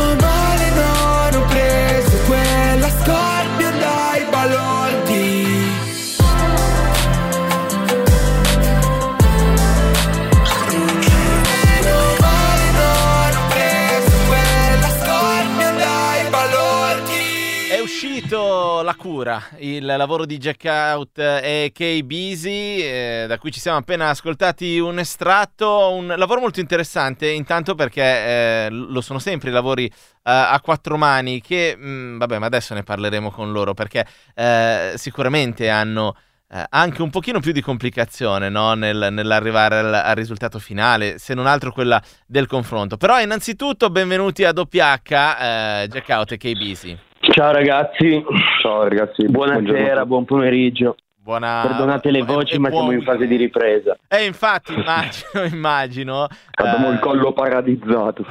[19.22, 24.10] Cura, il lavoro di Jack Out e Kay Busy, eh, da cui ci siamo appena
[24.10, 29.86] ascoltati un estratto, un lavoro molto interessante, intanto perché eh, lo sono sempre i lavori
[29.86, 29.92] eh,
[30.24, 35.70] a quattro mani che, mh, vabbè, ma adesso ne parleremo con loro perché eh, sicuramente
[35.70, 36.16] hanno
[36.50, 38.74] eh, anche un pochino più di complicazione no?
[38.74, 42.98] Nel, nell'arrivare al, al risultato finale, se non altro quella del confronto.
[42.98, 46.98] Però innanzitutto benvenuti a WH, eh, Jack Out e Busy.
[47.22, 48.24] Ciao ragazzi.
[48.62, 49.26] Ciao ragazzi.
[49.28, 50.96] Buonasera, buon pomeriggio.
[51.24, 51.62] Buona...
[51.68, 53.96] Perdonate le voci, ma siamo in fase di ripresa.
[54.08, 56.28] Eh, infatti, immagino, immagino.
[56.56, 58.26] Abbiamo Eh, il collo paradizzato.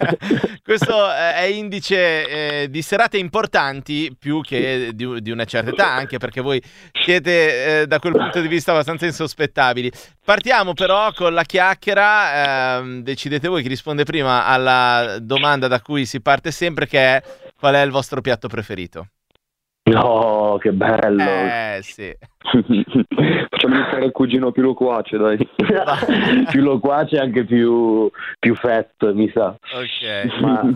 [0.64, 5.90] Questo eh, è indice eh, di serate importanti più che di, di una certa età,
[5.90, 9.92] anche perché voi siete eh, da quel punto di vista abbastanza insospettabili.
[10.24, 16.06] Partiamo però con la chiacchiera, ehm, decidete voi chi risponde prima alla domanda da cui
[16.06, 17.22] si parte sempre, che è
[17.62, 19.06] qual è il vostro piatto preferito?
[19.84, 21.22] No, che bello.
[21.22, 22.12] Eh sì.
[22.42, 25.38] Facciamo iniziare il cugino più loquace, dai.
[26.50, 29.50] più loquace e anche più, più fetto, mi sa.
[29.50, 30.40] Ok.
[30.42, 30.74] Ma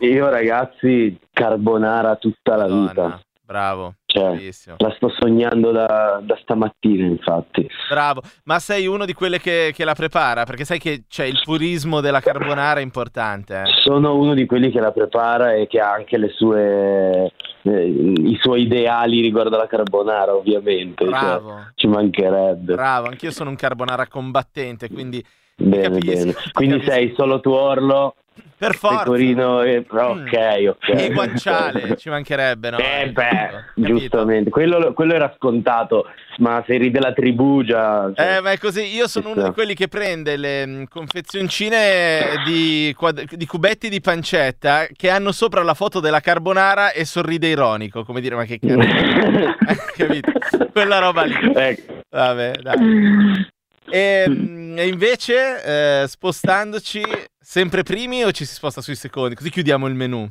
[0.00, 3.20] io ragazzi, carbonara tutta la Madonna, vita.
[3.52, 3.94] Bravo.
[4.04, 4.76] Cioè, Bellissimo.
[4.78, 7.66] la sto sognando da, da stamattina, infatti.
[7.88, 10.44] Bravo, ma sei uno di quelle che, che la prepara?
[10.44, 13.54] Perché sai che c'è il purismo della carbonara importante.
[13.62, 13.80] eh.
[13.82, 17.32] Sono uno di quelli che la prepara e che ha anche le sue,
[17.62, 21.04] eh, i suoi ideali riguardo alla carbonara, ovviamente.
[21.04, 22.74] cioè, Bravo, ci mancherebbe.
[22.74, 25.24] bravo, anch'io sono un carbonara combattente, quindi
[25.56, 26.34] Bene, bene.
[26.52, 28.14] Quindi sei solo tuorlo,
[28.58, 29.04] per forza.
[29.04, 29.86] pecorino e...
[29.92, 29.96] Mm.
[29.96, 30.32] Ok,
[30.68, 30.88] ok.
[30.88, 32.78] E guanciale, ci mancherebbe, no?
[32.78, 36.06] Eh beh, giustamente, quello, quello era scontato,
[36.38, 38.10] ma se eri della tribù già...
[38.14, 38.82] cioè, Eh, ma è così.
[38.94, 44.00] Io sono uno di quelli che prende le mh, confezioncine di, quad- di cubetti di
[44.00, 48.58] pancetta che hanno sopra la foto della carbonara e sorride ironico, come dire, ma che
[48.58, 48.76] cazzo.
[49.96, 50.32] Capito?
[50.72, 51.34] Quella roba lì.
[51.54, 52.00] Ecco.
[52.10, 53.46] Vabbè, dai.
[53.90, 57.00] E, mh, e invece, eh, spostandoci
[57.48, 59.34] sempre primi o ci si sposta sui secondi?
[59.34, 60.28] Così chiudiamo il menù.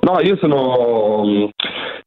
[0.00, 1.48] No, io sono.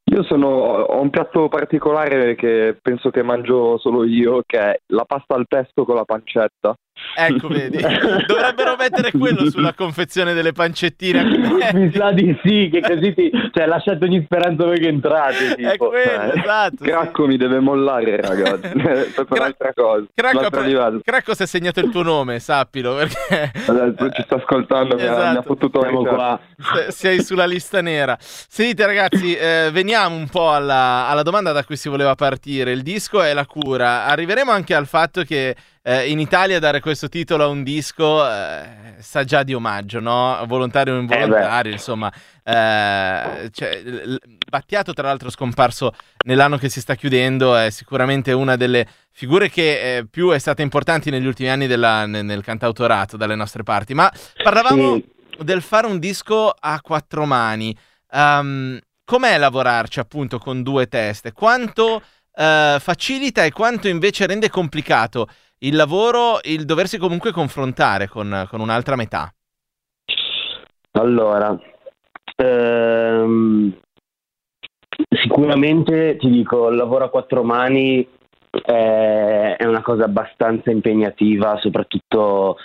[0.04, 0.48] Io sono.
[0.48, 5.48] Ho un piatto particolare che penso che mangio solo io, che è la pasta al
[5.48, 6.76] pesto con la pancetta.
[7.16, 7.78] Ecco, vedi.
[8.26, 11.24] Dovrebbero mettere quello sulla confezione delle pancettine.
[11.74, 13.30] Mi sa di sì, che così ti...
[13.54, 15.56] Cioè, lasciate ogni speranza voi che entrate.
[15.56, 15.90] È Tipo.
[15.90, 16.76] quello, eh, esatto.
[16.84, 16.90] sì.
[16.90, 18.70] Cracco mi deve mollare, ragazzi.
[18.74, 20.06] per Cra- un'altra cosa.
[20.14, 21.00] Cracco, pre-.
[21.04, 25.12] Cracco si è segnato il tuo nome, sappilo, perché Adesso ci sta ascoltando, mi ha-
[25.12, 25.42] mi ha Esatto.
[25.44, 26.40] fottuto qua.
[26.58, 28.18] se- sei sulla lista nera.
[28.20, 32.72] Sentite ragazzi, eh, veniamo un po' alla, alla domanda da cui si voleva partire.
[32.72, 34.06] Il disco è la cura.
[34.06, 38.96] Arriveremo anche al fatto che eh, in Italia dare questo titolo a un disco eh,
[39.00, 40.42] sa già di omaggio, no?
[40.48, 42.12] Volontario o involontario, insomma.
[42.44, 43.82] Eh, cioè,
[44.50, 45.94] Battiato, tra l'altro, scomparso
[46.26, 50.62] nell'anno che si sta chiudendo, è sicuramente una delle figure che eh, più è stata
[50.62, 53.94] importante negli ultimi anni della- nel, nel cantautorato dalle nostre parti.
[53.94, 55.06] Ma parlavamo Sì.
[55.44, 57.76] del fare un disco a quattro mani.
[58.12, 61.32] Ehm, com'è lavorarci appunto con due teste?
[61.34, 62.02] Quanto
[62.36, 65.28] eh, facilita e quanto invece rende complicato
[65.64, 69.34] il lavoro, il doversi comunque confrontare con, con un'altra metà?
[70.92, 71.58] Allora,
[72.36, 73.74] ehm,
[75.10, 78.08] sicuramente ti dico, il lavoro a quattro mani
[78.50, 82.58] è, è una cosa abbastanza impegnativa, soprattutto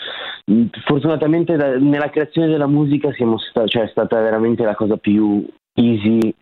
[0.84, 5.46] fortunatamente da- nella creazione della musica siamo sta- cioè, è stata veramente la cosa più
[5.74, 6.34] easy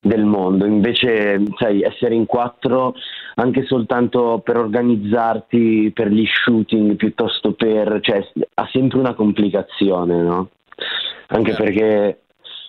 [0.00, 0.64] del mondo.
[0.64, 2.94] Invece, sai, essere in quattro
[3.34, 10.48] anche soltanto per organizzarti per gli shooting piuttosto per cioè ha sempre una complicazione, no?
[11.28, 11.62] Anche Certo.
[11.62, 12.20] perché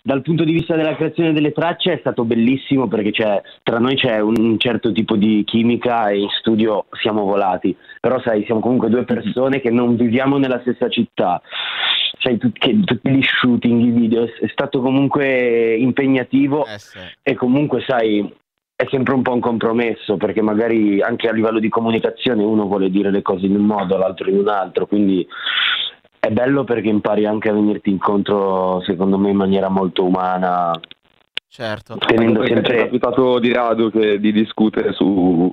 [0.02, 3.96] dal punto di vista della creazione delle tracce è stato bellissimo perché c'è, tra noi
[3.96, 8.62] c'è un, un certo tipo di chimica e in studio siamo volati, però sai, siamo
[8.62, 11.42] comunque due persone che non viviamo nella stessa città,
[12.20, 17.00] sai, tut- che- tutti gli shooting, i video, è, stato comunque impegnativo Eh sì.
[17.22, 18.32] e comunque sai
[18.76, 22.90] è sempre un po' un compromesso perché magari anche a livello di comunicazione uno vuole
[22.90, 25.28] dire le cose in un modo, l'altro in un altro, quindi
[26.18, 30.72] è bello perché impari anche a venirti incontro secondo me in maniera molto umana,
[31.50, 31.98] Certo.
[31.98, 35.50] tenendo ci è sempre capitato di rado che di discutere su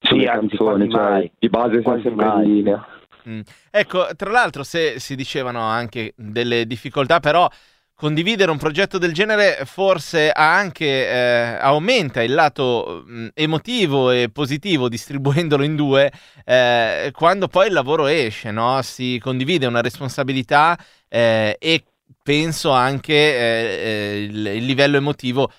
[0.00, 1.30] Sì, sulle anzi, canzoni, cioè, mai.
[1.38, 2.44] di base siamo sempre mai.
[2.46, 2.86] in linea.
[3.28, 3.40] Mm.
[3.70, 7.48] Ecco, tra l'altro, se si dicevano anche delle difficoltà, però
[7.96, 14.90] condividere un progetto del genere forse anche eh, aumenta il lato mm, emotivo e positivo
[14.90, 16.12] distribuendolo in due
[16.44, 18.80] eh, quando poi il lavoro esce, no?
[18.82, 21.84] Si condivide una responsabilità eh, e
[22.22, 25.50] penso anche eh, eh, il, il livello emotivo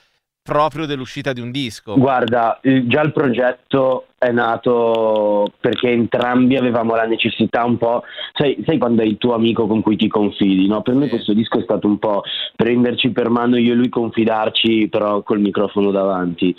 [0.43, 1.97] proprio dell'uscita di un disco.
[1.97, 8.03] Guarda, già il progetto è nato perché entrambi avevamo la necessità un po',
[8.33, 10.81] sai, sai quando è il tuo amico con cui ti confidi, no?
[10.81, 12.23] Per me questo disco è stato un po'
[12.55, 16.55] prenderci per mano io e lui confidarci però col microfono davanti.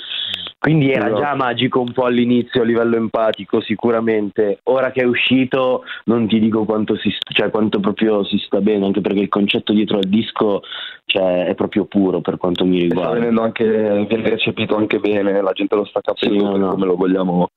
[0.61, 5.85] Quindi era già magico un po' all'inizio a livello empatico sicuramente, ora che è uscito
[6.05, 9.73] non ti dico quanto, si, cioè, quanto proprio si sta bene, anche perché il concetto
[9.73, 10.63] dietro al disco
[11.07, 13.31] cioè, è proprio puro per quanto mi riguarda.
[13.31, 13.65] Sta anche,
[14.09, 16.71] viene recepito anche bene, la gente lo sta capendo sì, no.
[16.71, 17.48] come lo vogliamo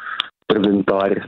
[0.45, 1.27] presentare.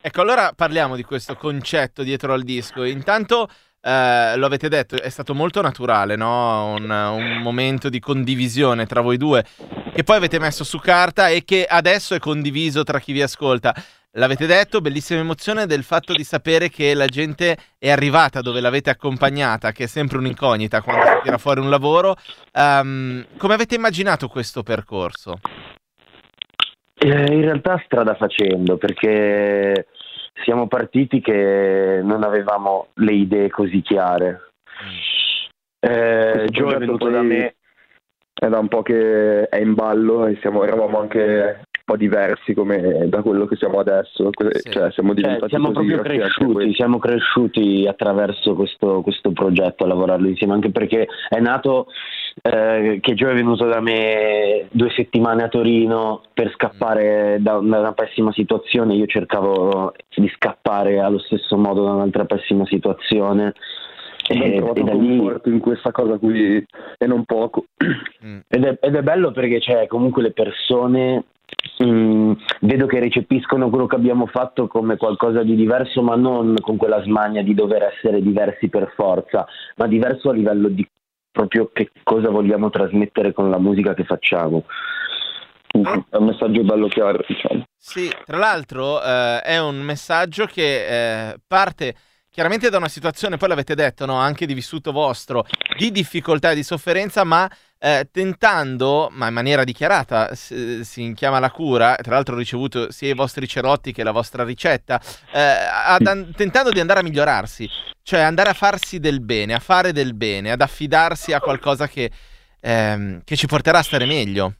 [0.00, 2.84] Ecco, allora parliamo di questo concetto dietro al disco.
[2.84, 3.48] Intanto
[3.80, 6.74] eh, lo avete detto, è stato molto naturale, no?
[6.74, 9.44] un, un, momento di condivisione tra voi due,
[9.92, 13.74] che poi avete messo su carta e che adesso è condiviso tra chi vi ascolta.
[14.12, 18.90] L'avete detto, bellissima emozione del fatto di sapere che la gente è arrivata dove l'avete
[18.90, 22.16] accompagnata, che è sempre un'incognita quando si tira fuori un lavoro.
[22.52, 25.38] Um, come avete immaginato questo percorso?
[27.00, 29.86] Eh, in realtà strada facendo, perché
[30.42, 34.50] siamo partiti che non avevamo le idee così chiare.
[35.80, 37.54] Eh, Gio è venuto da me.
[38.40, 43.08] È da un po' che è in ballo e siamo, eravamo anche po' diversi come
[43.08, 44.28] da quello che siamo adesso.
[44.50, 44.70] Sì.
[44.70, 49.86] Cioè, siamo cioè, diventati cioè, siamo proprio cresciuti, siamo cresciuti attraverso questo, questo progetto a
[49.86, 51.86] lavorarlo insieme, anche perché è nato
[52.42, 57.92] eh, che Joe è venuto da me due settimane a Torino per scappare da, una
[57.92, 63.54] pessima situazione, io cercavo di scappare allo stesso modo da un'altra pessima situazione.
[64.30, 66.62] E, e da lì in questa cosa qui
[66.98, 68.40] e non poco mm.
[68.46, 71.24] ed è, ed è bello perché c'è comunque le persone
[71.84, 76.76] Mm, vedo che recepiscono quello che abbiamo fatto come qualcosa di diverso, ma non con
[76.76, 79.46] quella smania di dover essere diversi per forza,
[79.76, 80.86] ma diverso a livello di
[81.30, 84.64] proprio che cosa vogliamo trasmettere con la musica che facciamo.
[85.70, 87.64] È un messaggio bello chiaro, diciamo.
[87.76, 91.94] Sì, tra l'altro eh, è un messaggio che eh, parte
[92.28, 94.14] chiaramente da una situazione, poi l'avete detto, no?
[94.14, 95.44] anche di vissuto vostro,
[95.76, 97.48] di difficoltà e di sofferenza, ma
[97.80, 102.90] eh, tentando, ma in maniera dichiarata, si, si chiama la cura, tra l'altro ho ricevuto
[102.90, 105.00] sia i vostri cerotti che la vostra ricetta,
[105.32, 107.68] eh, ad, an- tentando di andare a migliorarsi,
[108.02, 112.10] cioè andare a farsi del bene, a fare del bene, ad affidarsi a qualcosa che,
[112.60, 114.54] ehm, che ci porterà a stare meglio.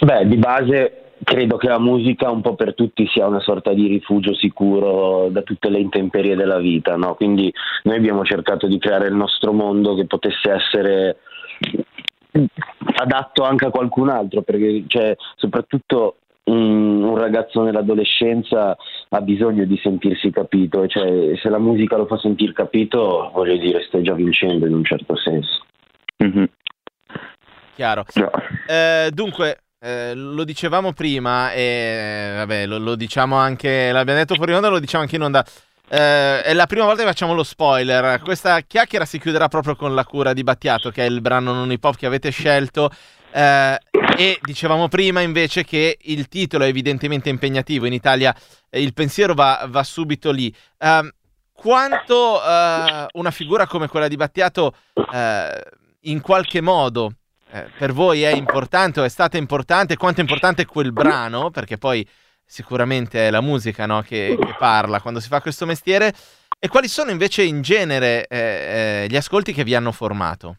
[0.00, 3.86] Beh, di base credo che la musica un po' per tutti sia una sorta di
[3.86, 7.14] rifugio sicuro da tutte le intemperie della vita, no?
[7.14, 7.52] Quindi
[7.82, 11.16] noi abbiamo cercato di creare il nostro mondo che potesse essere
[12.96, 18.76] adatto anche a qualcun altro, perché cioè, soprattutto un, un, ragazzo nell'adolescenza
[19.08, 23.84] ha bisogno di sentirsi capito, cioè, se la musica lo fa sentire capito, voglio dire,
[23.86, 25.64] stai già vincendo in un certo senso.
[26.24, 26.44] Mm-hmm.
[27.74, 28.04] Chiaro.
[28.14, 28.30] No.
[28.66, 34.52] Eh, dunque, eh, lo dicevamo prima e vabbè, lo, lo, diciamo anche, l'abbiamo detto fuori
[34.52, 35.44] onda, lo diciamo anche in onda.
[35.92, 38.20] Eh, è la prima volta che facciamo lo spoiler.
[38.20, 41.72] Questa chiacchiera si chiuderà proprio con la cura di Battiato, che è il brano non
[41.72, 42.90] hip hop che avete scelto.
[43.32, 43.78] Eh,
[44.16, 47.86] e dicevamo prima invece che il titolo è evidentemente impegnativo.
[47.86, 48.32] In Italia
[48.68, 50.54] eh, il pensiero va, va subito lì.
[50.78, 51.10] Ehm,
[51.52, 54.74] quanto eh, una figura come quella di Battiato
[55.12, 55.60] eh,
[56.02, 57.14] in qualche modo
[57.76, 59.96] per voi è importante o è stata importante?
[59.96, 61.50] Quanto è importante quel brano?
[61.50, 62.08] Perché poi
[62.50, 64.02] sicuramente è la musica no?
[64.02, 66.12] che, che, parla quando si fa questo mestiere.
[66.58, 70.56] E quali sono invece in genere eh, eh, gli ascolti che vi hanno formato?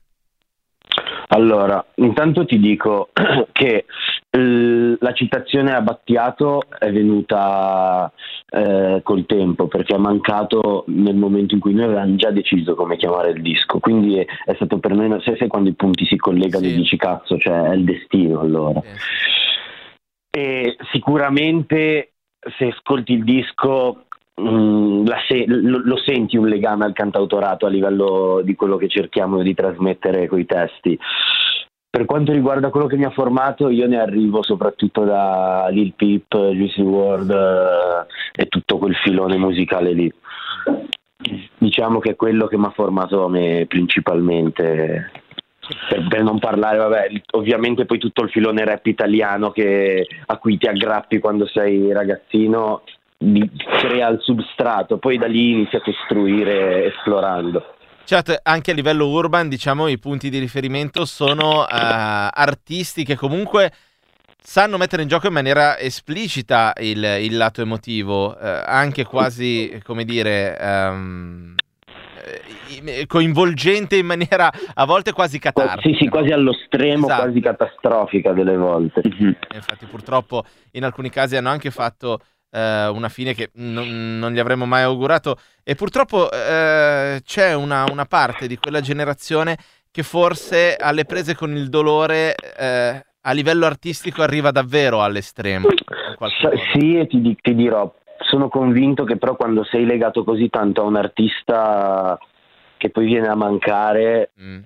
[1.28, 3.10] Allora, intanto ti dico
[3.52, 3.86] che
[4.32, 8.12] l- la citazione a Battiato è venuta
[8.50, 12.98] eh, col tempo perché è mancato nel momento in cui noi avevamo già deciso come
[12.98, 16.16] chiamare il disco, quindi è, è stato per noi, se sai quando i punti si
[16.16, 16.72] collegano sì.
[16.72, 18.82] e dici cazzo, cioè è il destino allora.
[18.82, 19.51] Sì.
[20.32, 22.14] E sicuramente
[22.58, 24.06] se ascolti il disco
[24.36, 28.88] mh, mm, se- lo-, lo, senti un legame al cantautorato a livello di quello che
[28.88, 30.98] cerchiamo di trasmettere con i testi.
[31.90, 36.52] Per quanto riguarda quello che mi ha formato, io ne arrivo soprattutto da Lil Peep,
[36.54, 40.14] Juicy World eh, e tutto quel filone musicale lì.
[41.58, 45.12] Diciamo che è quello che mi ha formato a me principalmente
[46.10, 50.68] per, non parlare, vabbè, ovviamente poi tutto il filone rap italiano che, a cui ti
[50.68, 52.84] aggrappi quando sei ragazzino
[53.80, 57.76] crea il substrato, poi da lì inizi a costruire esplorando.
[58.04, 63.72] Certo, anche a livello urban, diciamo, i punti di riferimento sono uh, artisti che comunque
[64.42, 70.04] sanno mettere in gioco in maniera esplicita il, il lato emotivo, uh, anche quasi, come
[70.04, 71.56] dire, um,
[73.08, 75.82] coinvolgente in maniera a volte quasi catartica.
[75.82, 77.24] Sì, sì, quasi allo stremo, esatto.
[77.24, 79.02] quasi catastrofica delle volte.
[79.08, 79.32] Mm-hmm.
[79.54, 82.20] Infatti, purtroppo in alcuni casi hanno anche fatto
[82.52, 87.86] eh, una fine che non, non, gli avremmo mai augurato e purtroppo eh, c'è una,
[87.90, 89.58] una, parte di quella generazione
[89.90, 95.68] che forse alle prese con il dolore eh, a livello artistico arriva davvero all'estremo.
[96.74, 97.94] Sì, e ti, ti dirò,
[98.32, 102.18] sono convinto che però quando sei legato così tanto a un artista
[102.78, 104.60] che poi viene a mancare, mm.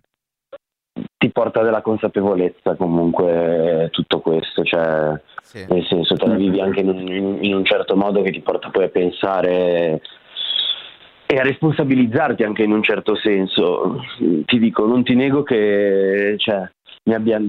[1.18, 5.66] ti porta della consapevolezza comunque tutto questo, cioè sì.
[5.68, 8.70] nel senso te la vivi anche in un, in un, certo modo che ti porta
[8.70, 10.00] poi a pensare
[11.26, 14.00] e a responsabilizzarti anche in un certo senso.
[14.46, 16.70] Ti dico, non ti nego che cioè,
[17.12, 17.42] abbia,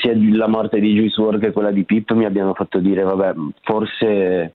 [0.00, 3.34] sia la morte di Juice WRLD che quella di Pip mi abbiano fatto dire vabbè,
[3.62, 4.54] forse,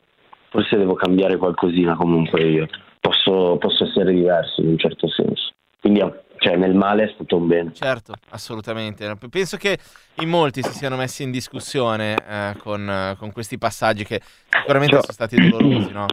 [0.54, 2.68] forse devo cambiare qualcosina comunque io,
[2.99, 5.51] posso, posso essere diverso in un certo senso.
[5.82, 5.99] Quindi
[6.38, 7.74] cioè, nel male è stato un bene.
[7.74, 9.18] Certo, assolutamente.
[9.32, 9.80] Penso che
[10.16, 15.01] in molti si siano messi in discussione eh, con, con, questi passaggi che sicuramente cioè...
[15.01, 16.06] sono stati dolorosi, no?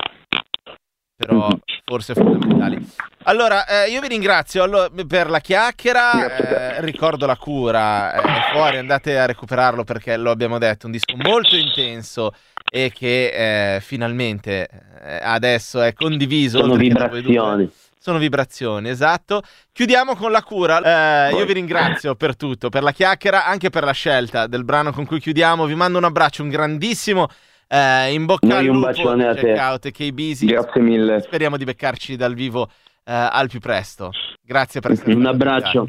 [1.16, 1.48] Però
[1.84, 2.78] forse fondamentali.
[3.24, 8.52] Allora, eh, io vi ringrazio allora, per la chiacchiera, eh, ricordo la cura, eh, è
[8.52, 12.32] fuori, andate a recuperarlo perché lo abbiamo detto, un disco molto intenso
[12.70, 14.68] e che eh, finalmente
[15.02, 16.60] eh, adesso è condiviso.
[16.60, 17.68] Sono vibrazioni.
[17.98, 19.42] Sono vibrazioni, esatto.
[19.72, 21.28] Chiudiamo con la cura.
[21.28, 24.90] Eh, io vi ringrazio per tutto, per la chiacchiera, anche per la scelta del brano
[24.90, 25.66] con cui chiudiamo.
[25.66, 27.28] Vi mando un abbraccio, un grandissimo
[27.68, 29.52] eh, in bocca Noi al lupo, bacione a te.
[29.52, 29.90] Out.
[29.90, 31.20] Grazie mille.
[31.20, 32.70] Speriamo di beccarci dal vivo
[33.04, 34.10] eh, al più presto.
[34.42, 35.86] Grazie per essere Un abbraccio.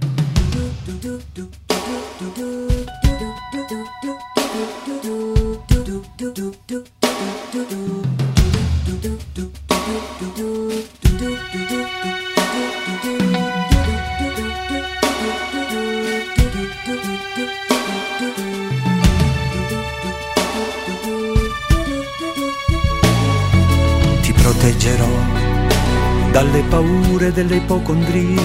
[24.61, 25.07] Proteggerò
[26.31, 28.41] dalle paure delle ipocondrie,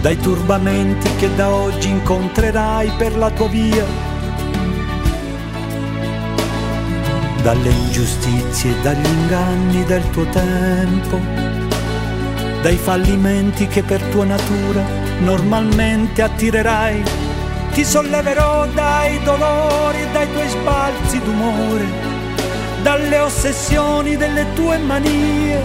[0.00, 3.84] dai turbamenti che da oggi incontrerai per la tua via,
[7.42, 11.18] dalle ingiustizie dagli inganni del tuo tempo,
[12.62, 14.82] dai fallimenti che per tua natura
[15.18, 17.02] normalmente attirerai.
[17.72, 22.10] Ti solleverò dai dolori dai tuoi sbalzi d'umore
[22.82, 25.60] dalle ossessioni delle tue manie.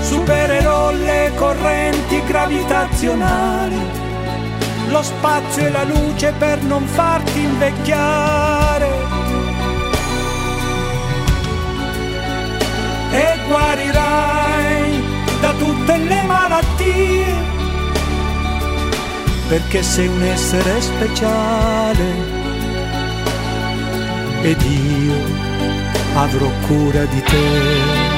[0.00, 3.76] Supererò le correnti gravitazionali,
[4.88, 8.67] lo spazio e la luce per non farti invecchiare.
[13.48, 15.02] Guarirai
[15.40, 17.34] da tutte le malattie,
[19.48, 22.36] perché sei un essere speciale
[24.42, 25.20] ed io
[26.14, 28.17] avrò cura di te.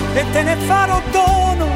[0.13, 1.67] e te ne farò dono.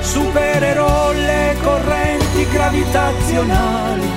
[0.00, 4.08] Supererò le correnti gravitazionali,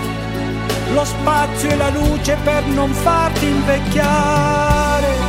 [0.93, 5.27] lo spazio e la luce per non farti invecchiare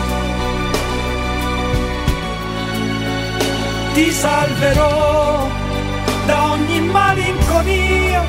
[3.99, 5.49] ti salverò
[6.27, 8.23] da ogni malinconia,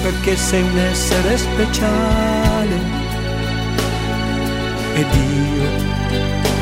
[0.00, 2.76] perché sei un essere speciale
[4.94, 6.27] ed io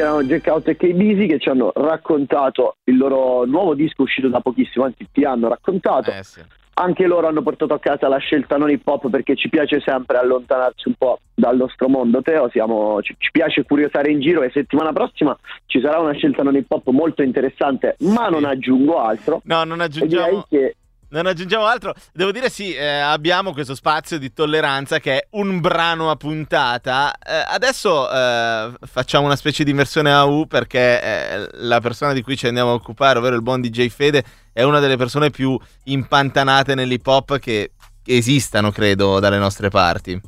[0.00, 4.40] Erano Jack Out e K-Busy che ci hanno raccontato il loro nuovo disco uscito da
[4.40, 6.10] pochissimo, anzi ti hanno raccontato.
[6.10, 6.40] Eh, sì.
[6.76, 10.18] Anche loro hanno portato a casa la scelta non hip hop perché ci piace sempre
[10.18, 12.48] allontanarsi un po' dal nostro mondo, Teo.
[12.50, 16.56] Siamo, ci, ci, piace curiosare in giro e settimana prossima ci sarà una scelta non
[16.56, 19.40] hip hop molto interessante, ma non aggiungo altro.
[19.44, 20.46] No, non aggiungiamo.
[20.48, 20.74] Che
[21.22, 21.94] non aggiungiamo altro.
[22.12, 27.12] Devo dire sì, eh, abbiamo questo spazio di tolleranza che è un brano a puntata.
[27.14, 32.22] Eh, adesso eh, facciamo una specie di immersione a U perché eh, la persona di
[32.22, 35.58] cui ci andiamo a occupare, ovvero il buon DJ Fede, è una delle persone più
[35.84, 37.70] impantanate nell'hip hop che
[38.04, 40.20] esistano, credo, dalle nostre parti.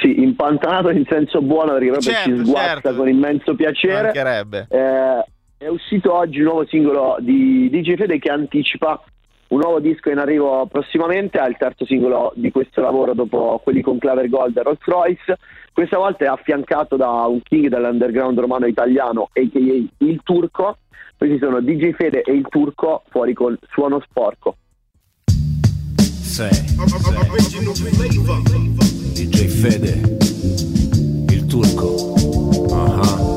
[0.00, 2.94] Sì, impantanato in senso buono perché proprio certo, ci sguazza certo.
[2.94, 4.02] con immenso piacere.
[4.02, 4.66] Mancherebbe.
[4.70, 5.24] Eh,
[5.58, 9.02] è uscito oggi il nuovo singolo di DJ Fede che anticipa
[9.48, 13.80] un nuovo disco in arrivo prossimamente, è il terzo singolo di questo lavoro dopo quelli
[13.80, 15.38] con Claver Gold e Rolls Royce.
[15.72, 20.04] Questa volta è affiancato da un king dell'underground romano italiano, a.k.a.
[20.04, 20.78] Il Turco.
[21.16, 24.56] Questi sono DJ Fede e Il Turco fuori col suono sporco.
[25.26, 26.76] Sì, sì.
[29.14, 30.16] DJ Fede,
[31.32, 32.12] Il Turco.
[32.74, 33.36] Uh-huh.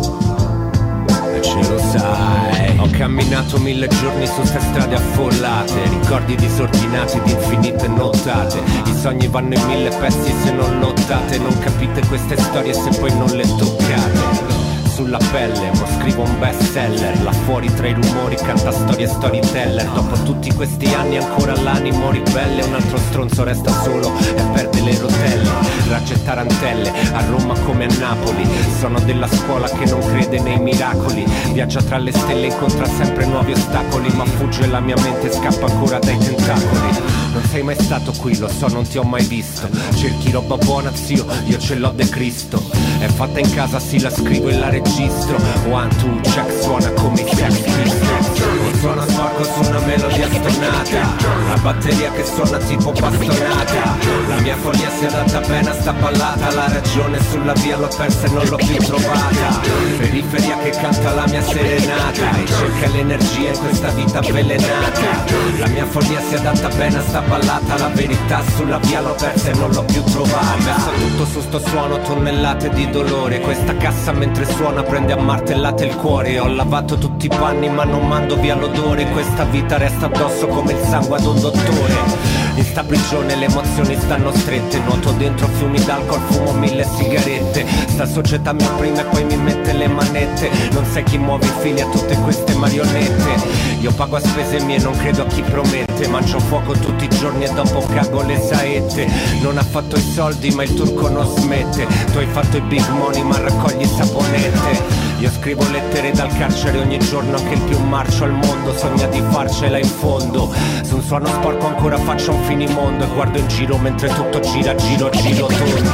[1.33, 2.50] E ce lo sai.
[2.91, 8.59] Camminato mille giorni su ste strade affollate Ricordi disordinati di infinite nottate.
[8.85, 13.11] I sogni vanno in mille pezzi se non lottate Non capite queste storie se poi
[13.17, 14.59] non le toccate.
[14.93, 19.89] Sulla pelle, mo scrivo un bestseller Là fuori tra i rumori canta storie storyteller.
[19.89, 24.99] Dopo tutti questi anni ancora l'animo ribelle Un altro stronzo resta solo e perde le
[24.99, 28.47] rotelle Ragge tarantelle, a Roma come a Napoli
[28.79, 31.25] Sono della scuola che non crede nei miracoli.
[31.51, 35.99] Viaggia tra le stelle, incontra sempre nuovi ostacoli Ma fugge la mia mente, scappa ancora
[35.99, 39.67] dai tentacoli non sei mai stato qui, lo so, non ti ho mai visto.
[39.95, 42.61] Cerchi roba buona, zio, io ce l'ho de Cristo.
[42.99, 45.37] È fatta in casa, sì, la scrivo e la registro.
[45.69, 51.15] One, two, check, suona come i Sex Pistols Un suono sporco su una melodia stonata.
[51.47, 53.97] La batteria che suona tipo bastonata.
[54.27, 56.53] La mia follia si adatta bene a sta ballata.
[56.53, 59.59] La ragione sulla via l'ho persa e non l'ho più trovata.
[59.97, 62.37] Periferia che canta la mia serenata.
[62.37, 65.25] E cerca l'energia in questa vita avvelenata.
[65.57, 69.51] La mia follia si adatta bene a sta ballata La verità sulla via l'ho persa
[69.51, 70.53] e non l'ho più trovata.
[70.53, 73.39] Ho messo tutto su sto suono, tonnellate di dolore.
[73.39, 76.39] Questa cassa mentre suona prende a martellate il cuore.
[76.39, 79.09] Ho lavato tutti i panni ma non mando via l'odore.
[79.11, 83.97] Questa vita resta addosso come il sangue ad un dottore in sta prigione le emozioni
[83.99, 84.79] stanno strette.
[84.79, 87.65] Nuoto dentro fiumi d'alcol, fumo mille sigarette.
[87.87, 90.49] Sta società mi opprime e poi mi mette le manette.
[90.71, 93.69] Non sai chi muove i fili a tutte queste marionette.
[93.79, 96.07] Io pago a spese mie, non credo a chi promette.
[96.07, 99.07] Mangio fuoco tutti i giorni e dopo cago le saette.
[99.41, 101.87] Non ha fatto i soldi ma il turco non smette.
[102.11, 105.09] Tu hai fatto i big money ma raccogli saponette.
[105.19, 108.75] Io scrivo lettere dal carcere ogni giorno, anche il più marcio al mondo.
[108.75, 110.51] Sogna di farcela in fondo.
[110.83, 114.75] Su un suono sporco ancora faccio un finimondo e guardo in giro mentre tutto gira,
[114.75, 115.89] giro, giro tondo.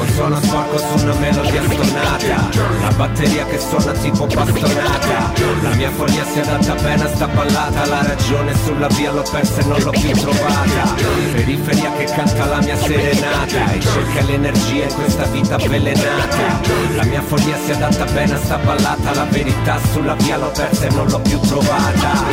[0.00, 2.48] Un suono sporco su una melodia stonata,
[2.80, 5.32] la batteria che suona tipo bastonata.
[5.62, 9.60] La mia follia si adatta bene a sta ballata, la ragione sulla via l'ho persa
[9.60, 10.94] e non l'ho più trovata.
[11.32, 16.60] Periferia che canta la mia serenata e cerca l'energia in questa vita avvelenata.
[16.94, 20.86] La mia follia si adatta bene a sta ballata La verità sulla via l'ho persa
[20.86, 22.24] e non l'ho più trovata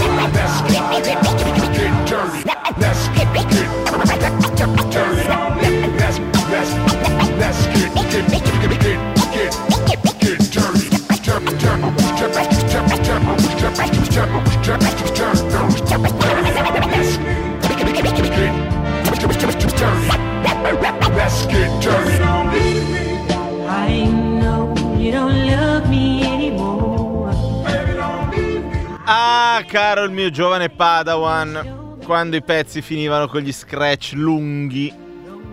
[2.78, 3.66] Let's get dirty.
[3.98, 5.28] Let's get dirty.
[5.98, 6.18] Let's
[6.50, 6.72] let's
[7.38, 8.92] let's get get get get get
[10.20, 10.88] get dirty.
[11.22, 13.08] Turn turn turn turn turn turn
[15.42, 15.72] turn
[21.16, 22.24] Let's get dirty.
[23.68, 27.34] I know you don't love me anymore.
[29.06, 31.81] Ah, caro il mio giovane Padawan,
[32.12, 34.94] quando i pezzi finivano con gli scratch lunghi.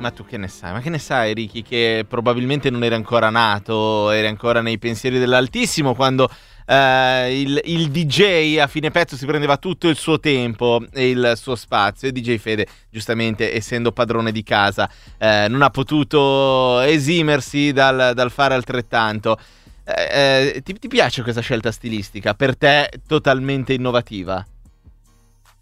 [0.00, 0.72] Ma tu che ne sai?
[0.72, 1.62] Ma che ne sai, Ricky?
[1.62, 6.28] Che probabilmente non eri ancora nato, eri ancora nei pensieri dell'Altissimo quando
[6.66, 11.34] eh, il, il DJ a fine pezzo si prendeva tutto il suo tempo e il
[11.36, 12.08] suo spazio.
[12.08, 18.32] E DJ Fede, giustamente, essendo padrone di casa, eh, non ha potuto esimersi dal, dal
[18.32, 19.38] fare altrettanto.
[19.84, 22.34] Eh, ti, ti piace questa scelta stilistica?
[22.34, 24.44] Per te totalmente innovativa?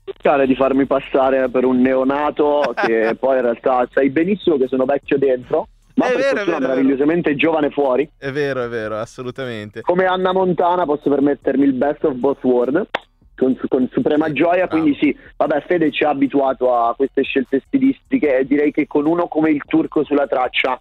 [0.07, 4.85] Cercare di farmi passare per un neonato che poi in realtà sai benissimo che sono
[4.85, 6.69] vecchio dentro, ma È per vero, è fortuna vero, è vero.
[6.75, 8.09] meravigliosamente giovane fuori.
[8.17, 9.81] È vero, è vero, assolutamente.
[9.81, 12.87] Come Anna Montana posso permettermi il best of both world
[13.35, 18.39] con, con suprema gioia, quindi sì, vabbè Fede ci ha abituato a queste scelte stilistiche
[18.39, 20.79] e direi che con uno come il turco sulla traccia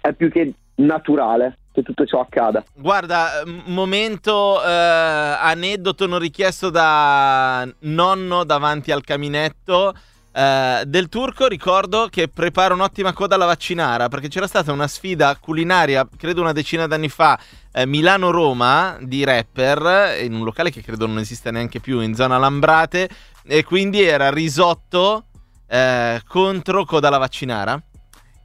[0.00, 2.64] è più che naturale che tutto ciò accada.
[2.74, 9.94] Guarda, momento eh, aneddoto non richiesto da nonno davanti al caminetto.
[10.32, 15.36] eh, del turco ricordo che prepara un'ottima coda alla vaccinara perché c'era stata una sfida
[15.36, 17.38] culinaria, credo una decina d'anni fa,
[17.72, 22.38] eh, Milano-Roma di rapper in un locale che credo non esista neanche più in zona
[22.38, 23.08] Lambrate
[23.44, 25.24] e quindi era risotto
[25.66, 27.80] eh, contro coda alla vaccinara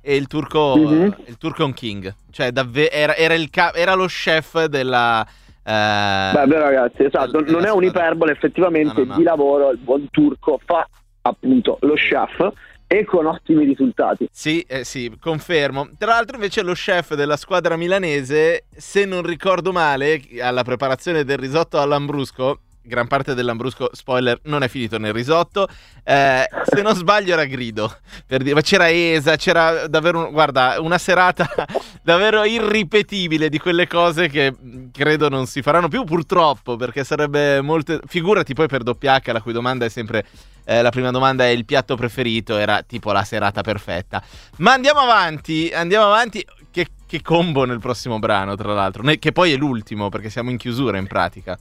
[0.08, 1.16] e il turco, Mhm.
[1.26, 5.26] il turco è un king, cioè davve- era, era ca- era lo chef della...
[5.26, 9.18] eh, Beh, ragazzi, esatto, non è un'iperbole, effettivamente No, no, no.
[9.18, 10.88] di lavoro il buon turco fa
[11.24, 12.52] appunto lo chef
[12.86, 14.28] e con ottimi risultati.
[14.32, 15.90] Sì, eh, sì, confermo.
[15.98, 21.38] Tra l'altro invece lo chef della squadra milanese, se non ricordo male, alla preparazione del
[21.40, 25.68] risotto all'ambrusco, gran parte dell'ambrusco, spoiler, non è finito nel risotto,
[26.04, 30.76] eh, se non sbaglio era grido, per dire, ma c'era Esa, c'era davvero, un- guarda,
[30.80, 31.48] una serata
[32.04, 37.62] davvero irripetibile di quelle cose che mh, credo non si faranno più purtroppo, perché sarebbe
[37.62, 38.00] molto...
[38.06, 40.26] Figurati poi per doppia H, la cui domanda è sempre...
[40.66, 44.24] eh, la prima domanda è il piatto preferito, era tipo la serata perfetta.
[44.58, 46.46] Ma andiamo avanti, andiamo avanti.
[46.72, 50.58] Che, che combo nel prossimo brano, tra l'altro, che poi è l'ultimo, perché siamo in
[50.58, 51.58] chiusura in pratica.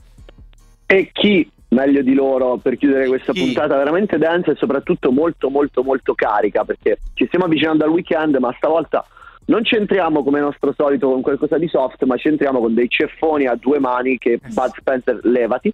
[0.85, 3.41] E chi meglio di loro per chiudere questa Chi?
[3.43, 8.35] puntata veramente densa e soprattutto molto molto molto carica perché ci stiamo avvicinando al weekend
[8.35, 9.05] ma stavolta
[9.47, 13.55] non centriamo come nostro solito con qualcosa di soft ma centriamo con dei ceffoni a
[13.55, 15.73] due mani che Bud Spencer levati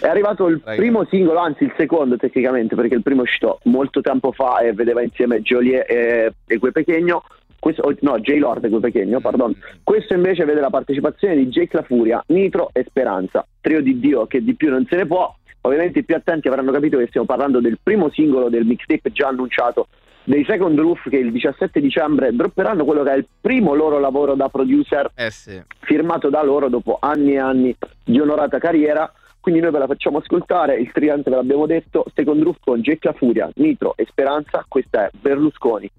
[0.00, 0.76] è arrivato il Raga.
[0.76, 4.72] primo singolo anzi il secondo tecnicamente perché il primo è uscito molto tempo fa e
[4.72, 7.24] vedeva insieme Joliet e, e Gue Pechegno
[7.60, 9.54] questo, oh, no, J Lord Gue Pechegno, pardon.
[9.84, 14.26] Questo invece vede la partecipazione di Jake La Furia, Nitro e Speranza, trio di Dio
[14.26, 15.32] che di più non se ne può.
[15.62, 19.28] Ovviamente i più attenti avranno capito che stiamo parlando del primo singolo del mixtape già
[19.28, 19.88] annunciato
[20.24, 24.34] dei Second Roof che il 17 dicembre dropperanno quello che è il primo loro lavoro
[24.34, 25.60] da producer Eh sì.
[25.80, 29.10] firmato da loro dopo anni e anni di onorata carriera.
[29.40, 33.08] Quindi noi ve la facciamo ascoltare, il triante ve l'abbiamo detto, Second Roof con Jake
[33.08, 35.90] La Furia, Nitro e Speranza, questa è Berlusconi.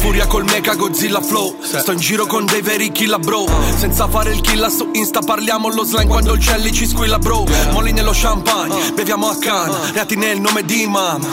[0.00, 1.56] Furia col mega Godzilla flow.
[1.60, 3.44] Sto in giro con dei veri killa bro.
[3.76, 7.44] Senza fare il killa su Insta parliamo lo slang quando il celli ci squilla bro.
[7.72, 9.92] Molli nello champagne, beviamo a can.
[9.92, 11.26] Reati nel nome di imam.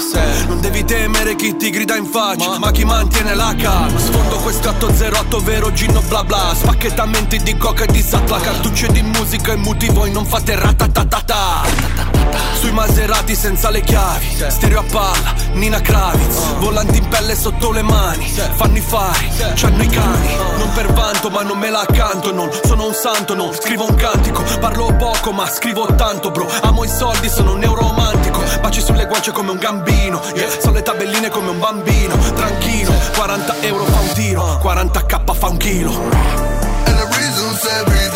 [0.48, 2.72] Non devi temere chi ti grida in faccia Ma.
[2.72, 3.98] chi mantiene la calma.
[3.98, 6.54] Sfondo questo 808 vero ginno bla bla.
[6.54, 12.18] Spacchettamenti di coca e di satla Cartucce di musica e muti voi non fate ratatatata
[12.60, 16.56] sui Maserati senza le chiavi Stereo a palla, Nina Kravitz.
[16.58, 20.36] Volanti in pelle sotto le mani Fanno i fari, c'hanno i cani.
[20.58, 23.94] Non per vanto ma non me la accanto Non sono un santo, non scrivo un
[23.94, 24.44] cantico.
[24.60, 26.50] Parlo poco ma scrivo tanto bro.
[26.64, 30.50] Amo i soldi, sono un neoromantico Baci sulle guance come un gambino yeah.
[30.60, 35.58] Sono le tabelline come un bambino Tranquillo, 40 euro fa un tiro 40k fa un
[35.58, 35.92] chilo.
[35.92, 38.07] And the reasons every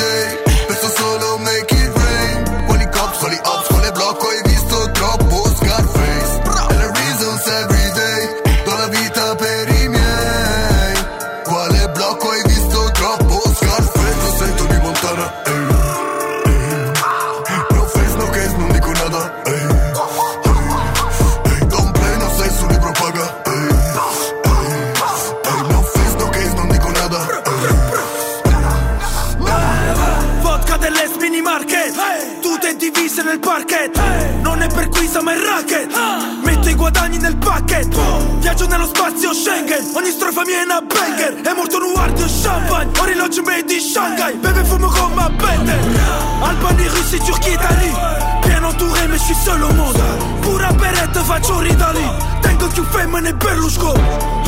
[51.32, 52.04] faccio ridali
[52.42, 54.02] Tengo più femmine Berlusconi.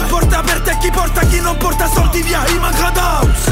[0.09, 2.45] Porta aperta chi porta chi non porta soldi via.
[2.47, 3.51] I manca house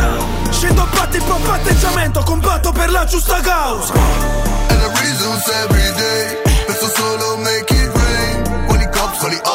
[0.50, 2.22] Scendo patti po' patteggiamento.
[2.24, 3.94] Combatto per la giusta causa.
[3.94, 6.42] And the reasons every day.
[6.68, 8.66] Penso solo make it rain.
[8.68, 9.51] Quali cops, quali ops,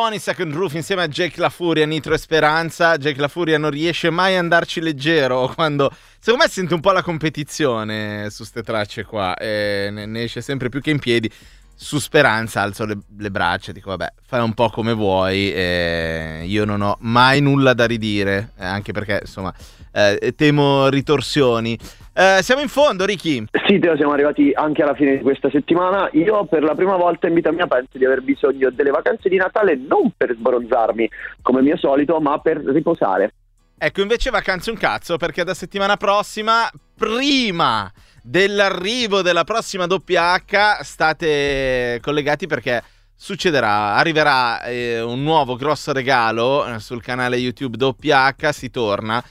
[0.00, 2.96] Berlusconi, Second Roof insieme a Jake La Furia, Nitro e Speranza.
[2.96, 5.92] Jake La Furia non riesce mai a andarci leggero quando...
[6.18, 10.70] Secondo me sente un po' la competizione su ste tracce qua e ne, esce sempre
[10.70, 11.30] più che in piedi.
[11.74, 16.66] su Speranza alzo le, le braccia dico vabbè fai un po' come vuoi eh, io
[16.66, 19.50] non ho mai nulla da ridire eh, anche perché insomma
[19.90, 21.78] eh, temo ritorsioni
[22.12, 26.08] Eh, siamo in fondo Ricky Sì, Teo, siamo arrivati anche alla fine di questa settimana.
[26.12, 29.36] Io per la prima volta in vita mia penso di aver bisogno delle vacanze di
[29.36, 31.08] Natale non per sbronzarmi
[31.40, 33.32] come mio solito, ma per riposare.
[33.78, 37.90] Ecco, invece vacanze un cazzo, perché da settimana prossima, prima
[38.22, 42.82] dell'arrivo della prossima WH, state collegati perché
[43.14, 49.22] succederà, arriverà eh, un nuovo grosso regalo eh, sul canale YouTube WH, si torna,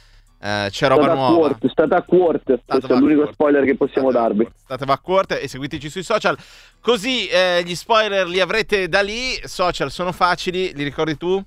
[0.41, 1.37] eh, c'è roba State a nuova.
[1.47, 4.47] Quart, state a Quart, questo è l'unico spoiler che possiamo darvi.
[4.63, 6.37] State backward e seguiteci sui social.
[6.81, 9.33] Così eh, gli spoiler li avrete da lì.
[9.43, 11.43] Social sono facili, li ricordi tu?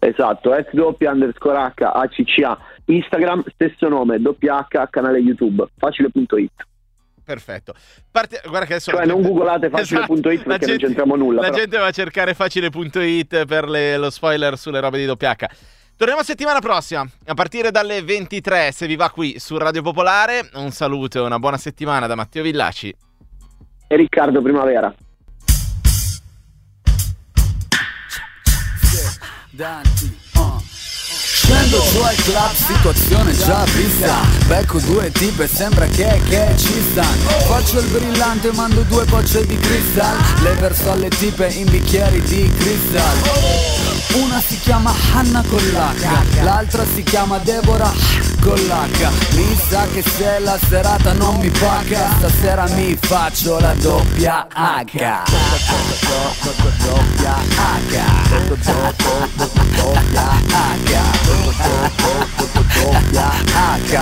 [0.00, 6.52] Esatto, SW underscore H ACCA, Instagram, stesso nome, WH, canale YouTube, facile.it.
[7.24, 7.74] Perfetto.
[8.10, 10.20] Parte- Guarda che adesso Cioè la non gente- googlate facile.it Esatto.
[10.28, 11.40] perché La non gente- c'entriamo nulla.
[11.40, 11.58] La però.
[11.58, 15.46] gente va a cercare facile.it per le- lo spoiler sulle robe di WH.
[15.98, 20.48] Torniamo settimana prossima, a partire dalle 23, se vi va qui su Radio Popolare.
[20.54, 22.94] Un saluto e una buona settimana da Matteo Villaci.
[23.88, 24.94] E Riccardo Primavera.
[29.50, 30.27] Danti.
[31.48, 34.16] Scendo su al club, situazione già vista.
[34.48, 39.56] Becco due tipe, sembra che, che ci stanno Faccio il brillante, mando due bocce di
[39.56, 40.14] cristal.
[40.42, 43.16] Le verso alle tipe in bicchieri di cristal.
[44.22, 47.94] Una si chiama Hanna con l'H, l'altra si chiama Deborah
[48.40, 53.72] con l'H Mi sa che se la serata non mi paga, stasera mi faccio la
[53.72, 55.22] doppia H.
[56.84, 58.17] Doppia H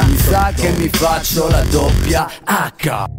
[0.06, 3.15] Mi sa che mi faccio la doppia H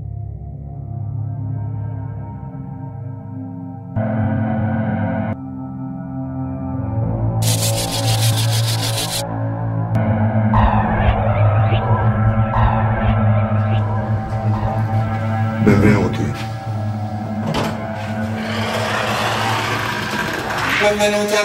[21.08, 21.44] Benvenuti a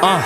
[0.00, 0.22] Ah,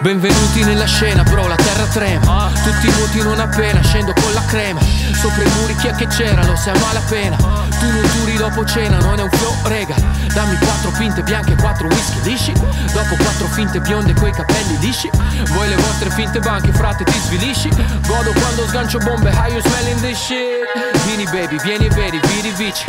[0.00, 2.45] benvenuti nella scena, bro, la terra trema.
[2.66, 4.80] Tutti nuoti non appena scendo con la crema.
[5.14, 7.36] Sopra i muri chi è che c'era, lo sai a malapena.
[7.36, 9.94] Tu non duri dopo cena, non è un flow, rega.
[10.34, 12.52] Dammi quattro pinte bianche e quattro whisky lisci.
[12.92, 15.08] Dopo quattro finte bionde coi capelli lisci.
[15.52, 17.68] Voi le vostre finte banche, frate, ti svilisci.
[18.04, 20.66] Godo quando sgancio bombe, how you smelling this shit?
[21.04, 22.84] Vieni baby, vieni e vedi, vidi vici.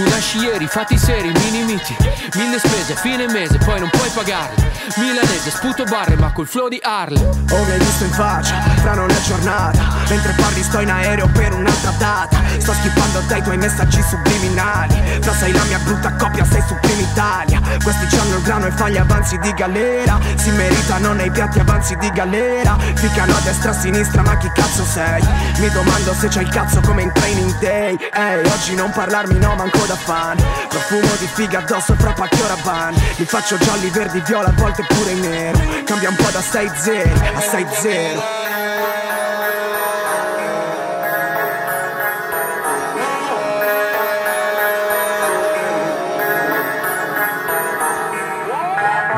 [0.00, 1.94] Tu nasci ieri, fatti seri, mini miti.
[2.34, 4.72] Mille spese, fine mese, poi non puoi pagarle.
[4.96, 7.40] Milanese, sputo barre, ma col flow di Harlem.
[7.52, 11.26] Oh mi hai visto in faccia, fra non è giornata Mentre parli sto in aereo
[11.28, 15.78] per un'altra data Sto schippando a te i tuoi messaggi subliminali Fra sei la mia
[15.78, 19.52] brutta coppia, sei su Prima Italia Questi c'hanno il grano e fanno gli avanzi di
[19.52, 24.50] galera Si meritano nei piatti avanzi di galera Ficcano a destra a sinistra ma chi
[24.54, 25.22] cazzo sei?
[25.58, 29.56] Mi domando se c'è il cazzo come in training day Ehi, oggi non parlarmi no
[29.56, 30.36] manco da fan.
[30.68, 35.14] Profumo di figa addosso fra pacchio van Mi faccio gialli, verdi, viola, a volte pure
[35.14, 35.58] nero.
[35.84, 38.39] Cambia un po' da 6-0 a 6-0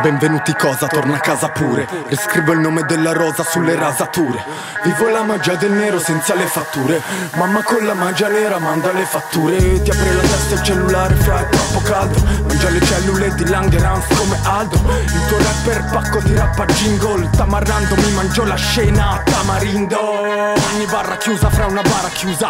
[0.02, 1.86] Benvenuti cosa, torna a casa pure.
[2.08, 4.42] Riscrivo il nome della rosa sulle rasature.
[4.82, 7.00] Vivo la magia del nero senza le fatture.
[7.36, 9.80] Mamma con la magia nera manda le fatture.
[9.80, 12.20] Ti apre la testa il cellulare fra è troppo caldo.
[12.48, 14.76] Mangia le cellule di Langerhans come Aldo.
[15.04, 17.30] Il tuo rapper pacco ti rappa jingle.
[17.36, 20.00] Tamarrando mi mangio la scena a tamarindo.
[20.00, 22.48] Ogni barra chiusa fra una bara chiusa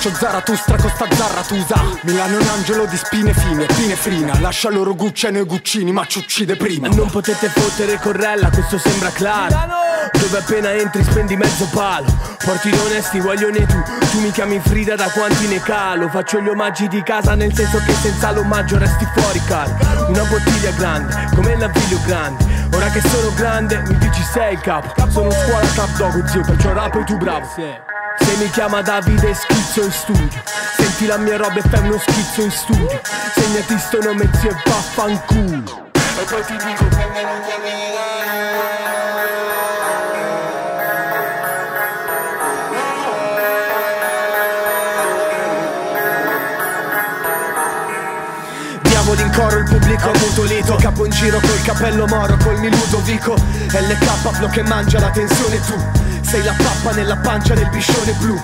[0.00, 4.70] Faccio Zaratustra con sta Zarratusa Milano è un angelo di spine fine, pine frina Lascia
[4.70, 6.88] loro Gucci e noi Guccini ma ci uccide prima.
[6.88, 9.54] Non potete fottere corrella, questo sembra claro.
[10.18, 12.06] Dove appena entri spendi mezzo palo.
[12.42, 13.76] Porti onesti, voglione tu.
[14.10, 16.08] Tu mi chiami Frida da quanti ne calo?
[16.08, 19.76] Faccio gli omaggi di casa nel senso che senza l'omaggio resti fuori caro.
[20.08, 22.42] Una bottiglia grande, come la figlio grande.
[22.72, 24.94] Ora che sono grande mi dici sei il capo.
[25.10, 27.99] Sono scuola cap dog zio, perciò rap e tu bravo
[28.40, 30.42] mi chiama Davide schizzo in studio.
[30.76, 33.00] Senti la mia roba e fai uno schizzo in studio.
[33.34, 35.90] Segnati sto nome zio e vaffanculo.
[35.92, 36.88] E poi ti dico
[48.82, 50.10] Cavoli in coro, il pubblico
[50.40, 55.10] ammutolito Capo in giro col cappello moro, col mi Ludovico LK flow che mangia la
[55.10, 55.74] tensione tu
[56.22, 58.40] Sei la pappa nella pancia del biscione blu.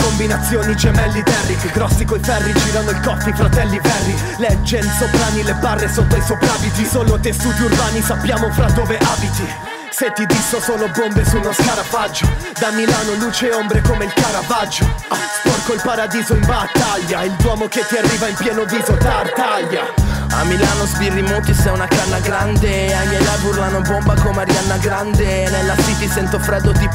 [0.00, 4.14] Combinazioni gemelli Derrick Grossi coi ferri girano il coffee fratelli verri.
[4.36, 9.48] Legend soprani le barre sotto i sopravviti Solo tessuti urbani sappiamo fra dove abiti.
[9.90, 12.24] Se ti disso sono bombe su uno scarafaggio
[12.60, 14.84] Da Milano luce e ombre come il Caravaggio.
[15.08, 20.09] Ah, Sporco il paradiso in battaglia Il duomo che ti arriva in pieno viso tartaglia
[20.32, 22.94] A Milano sbirri muti sei una canna grande.
[22.94, 25.48] Ai miei live urlano bomba come Arianna Grande.
[25.50, 26.88] Nella city sento freddo tipo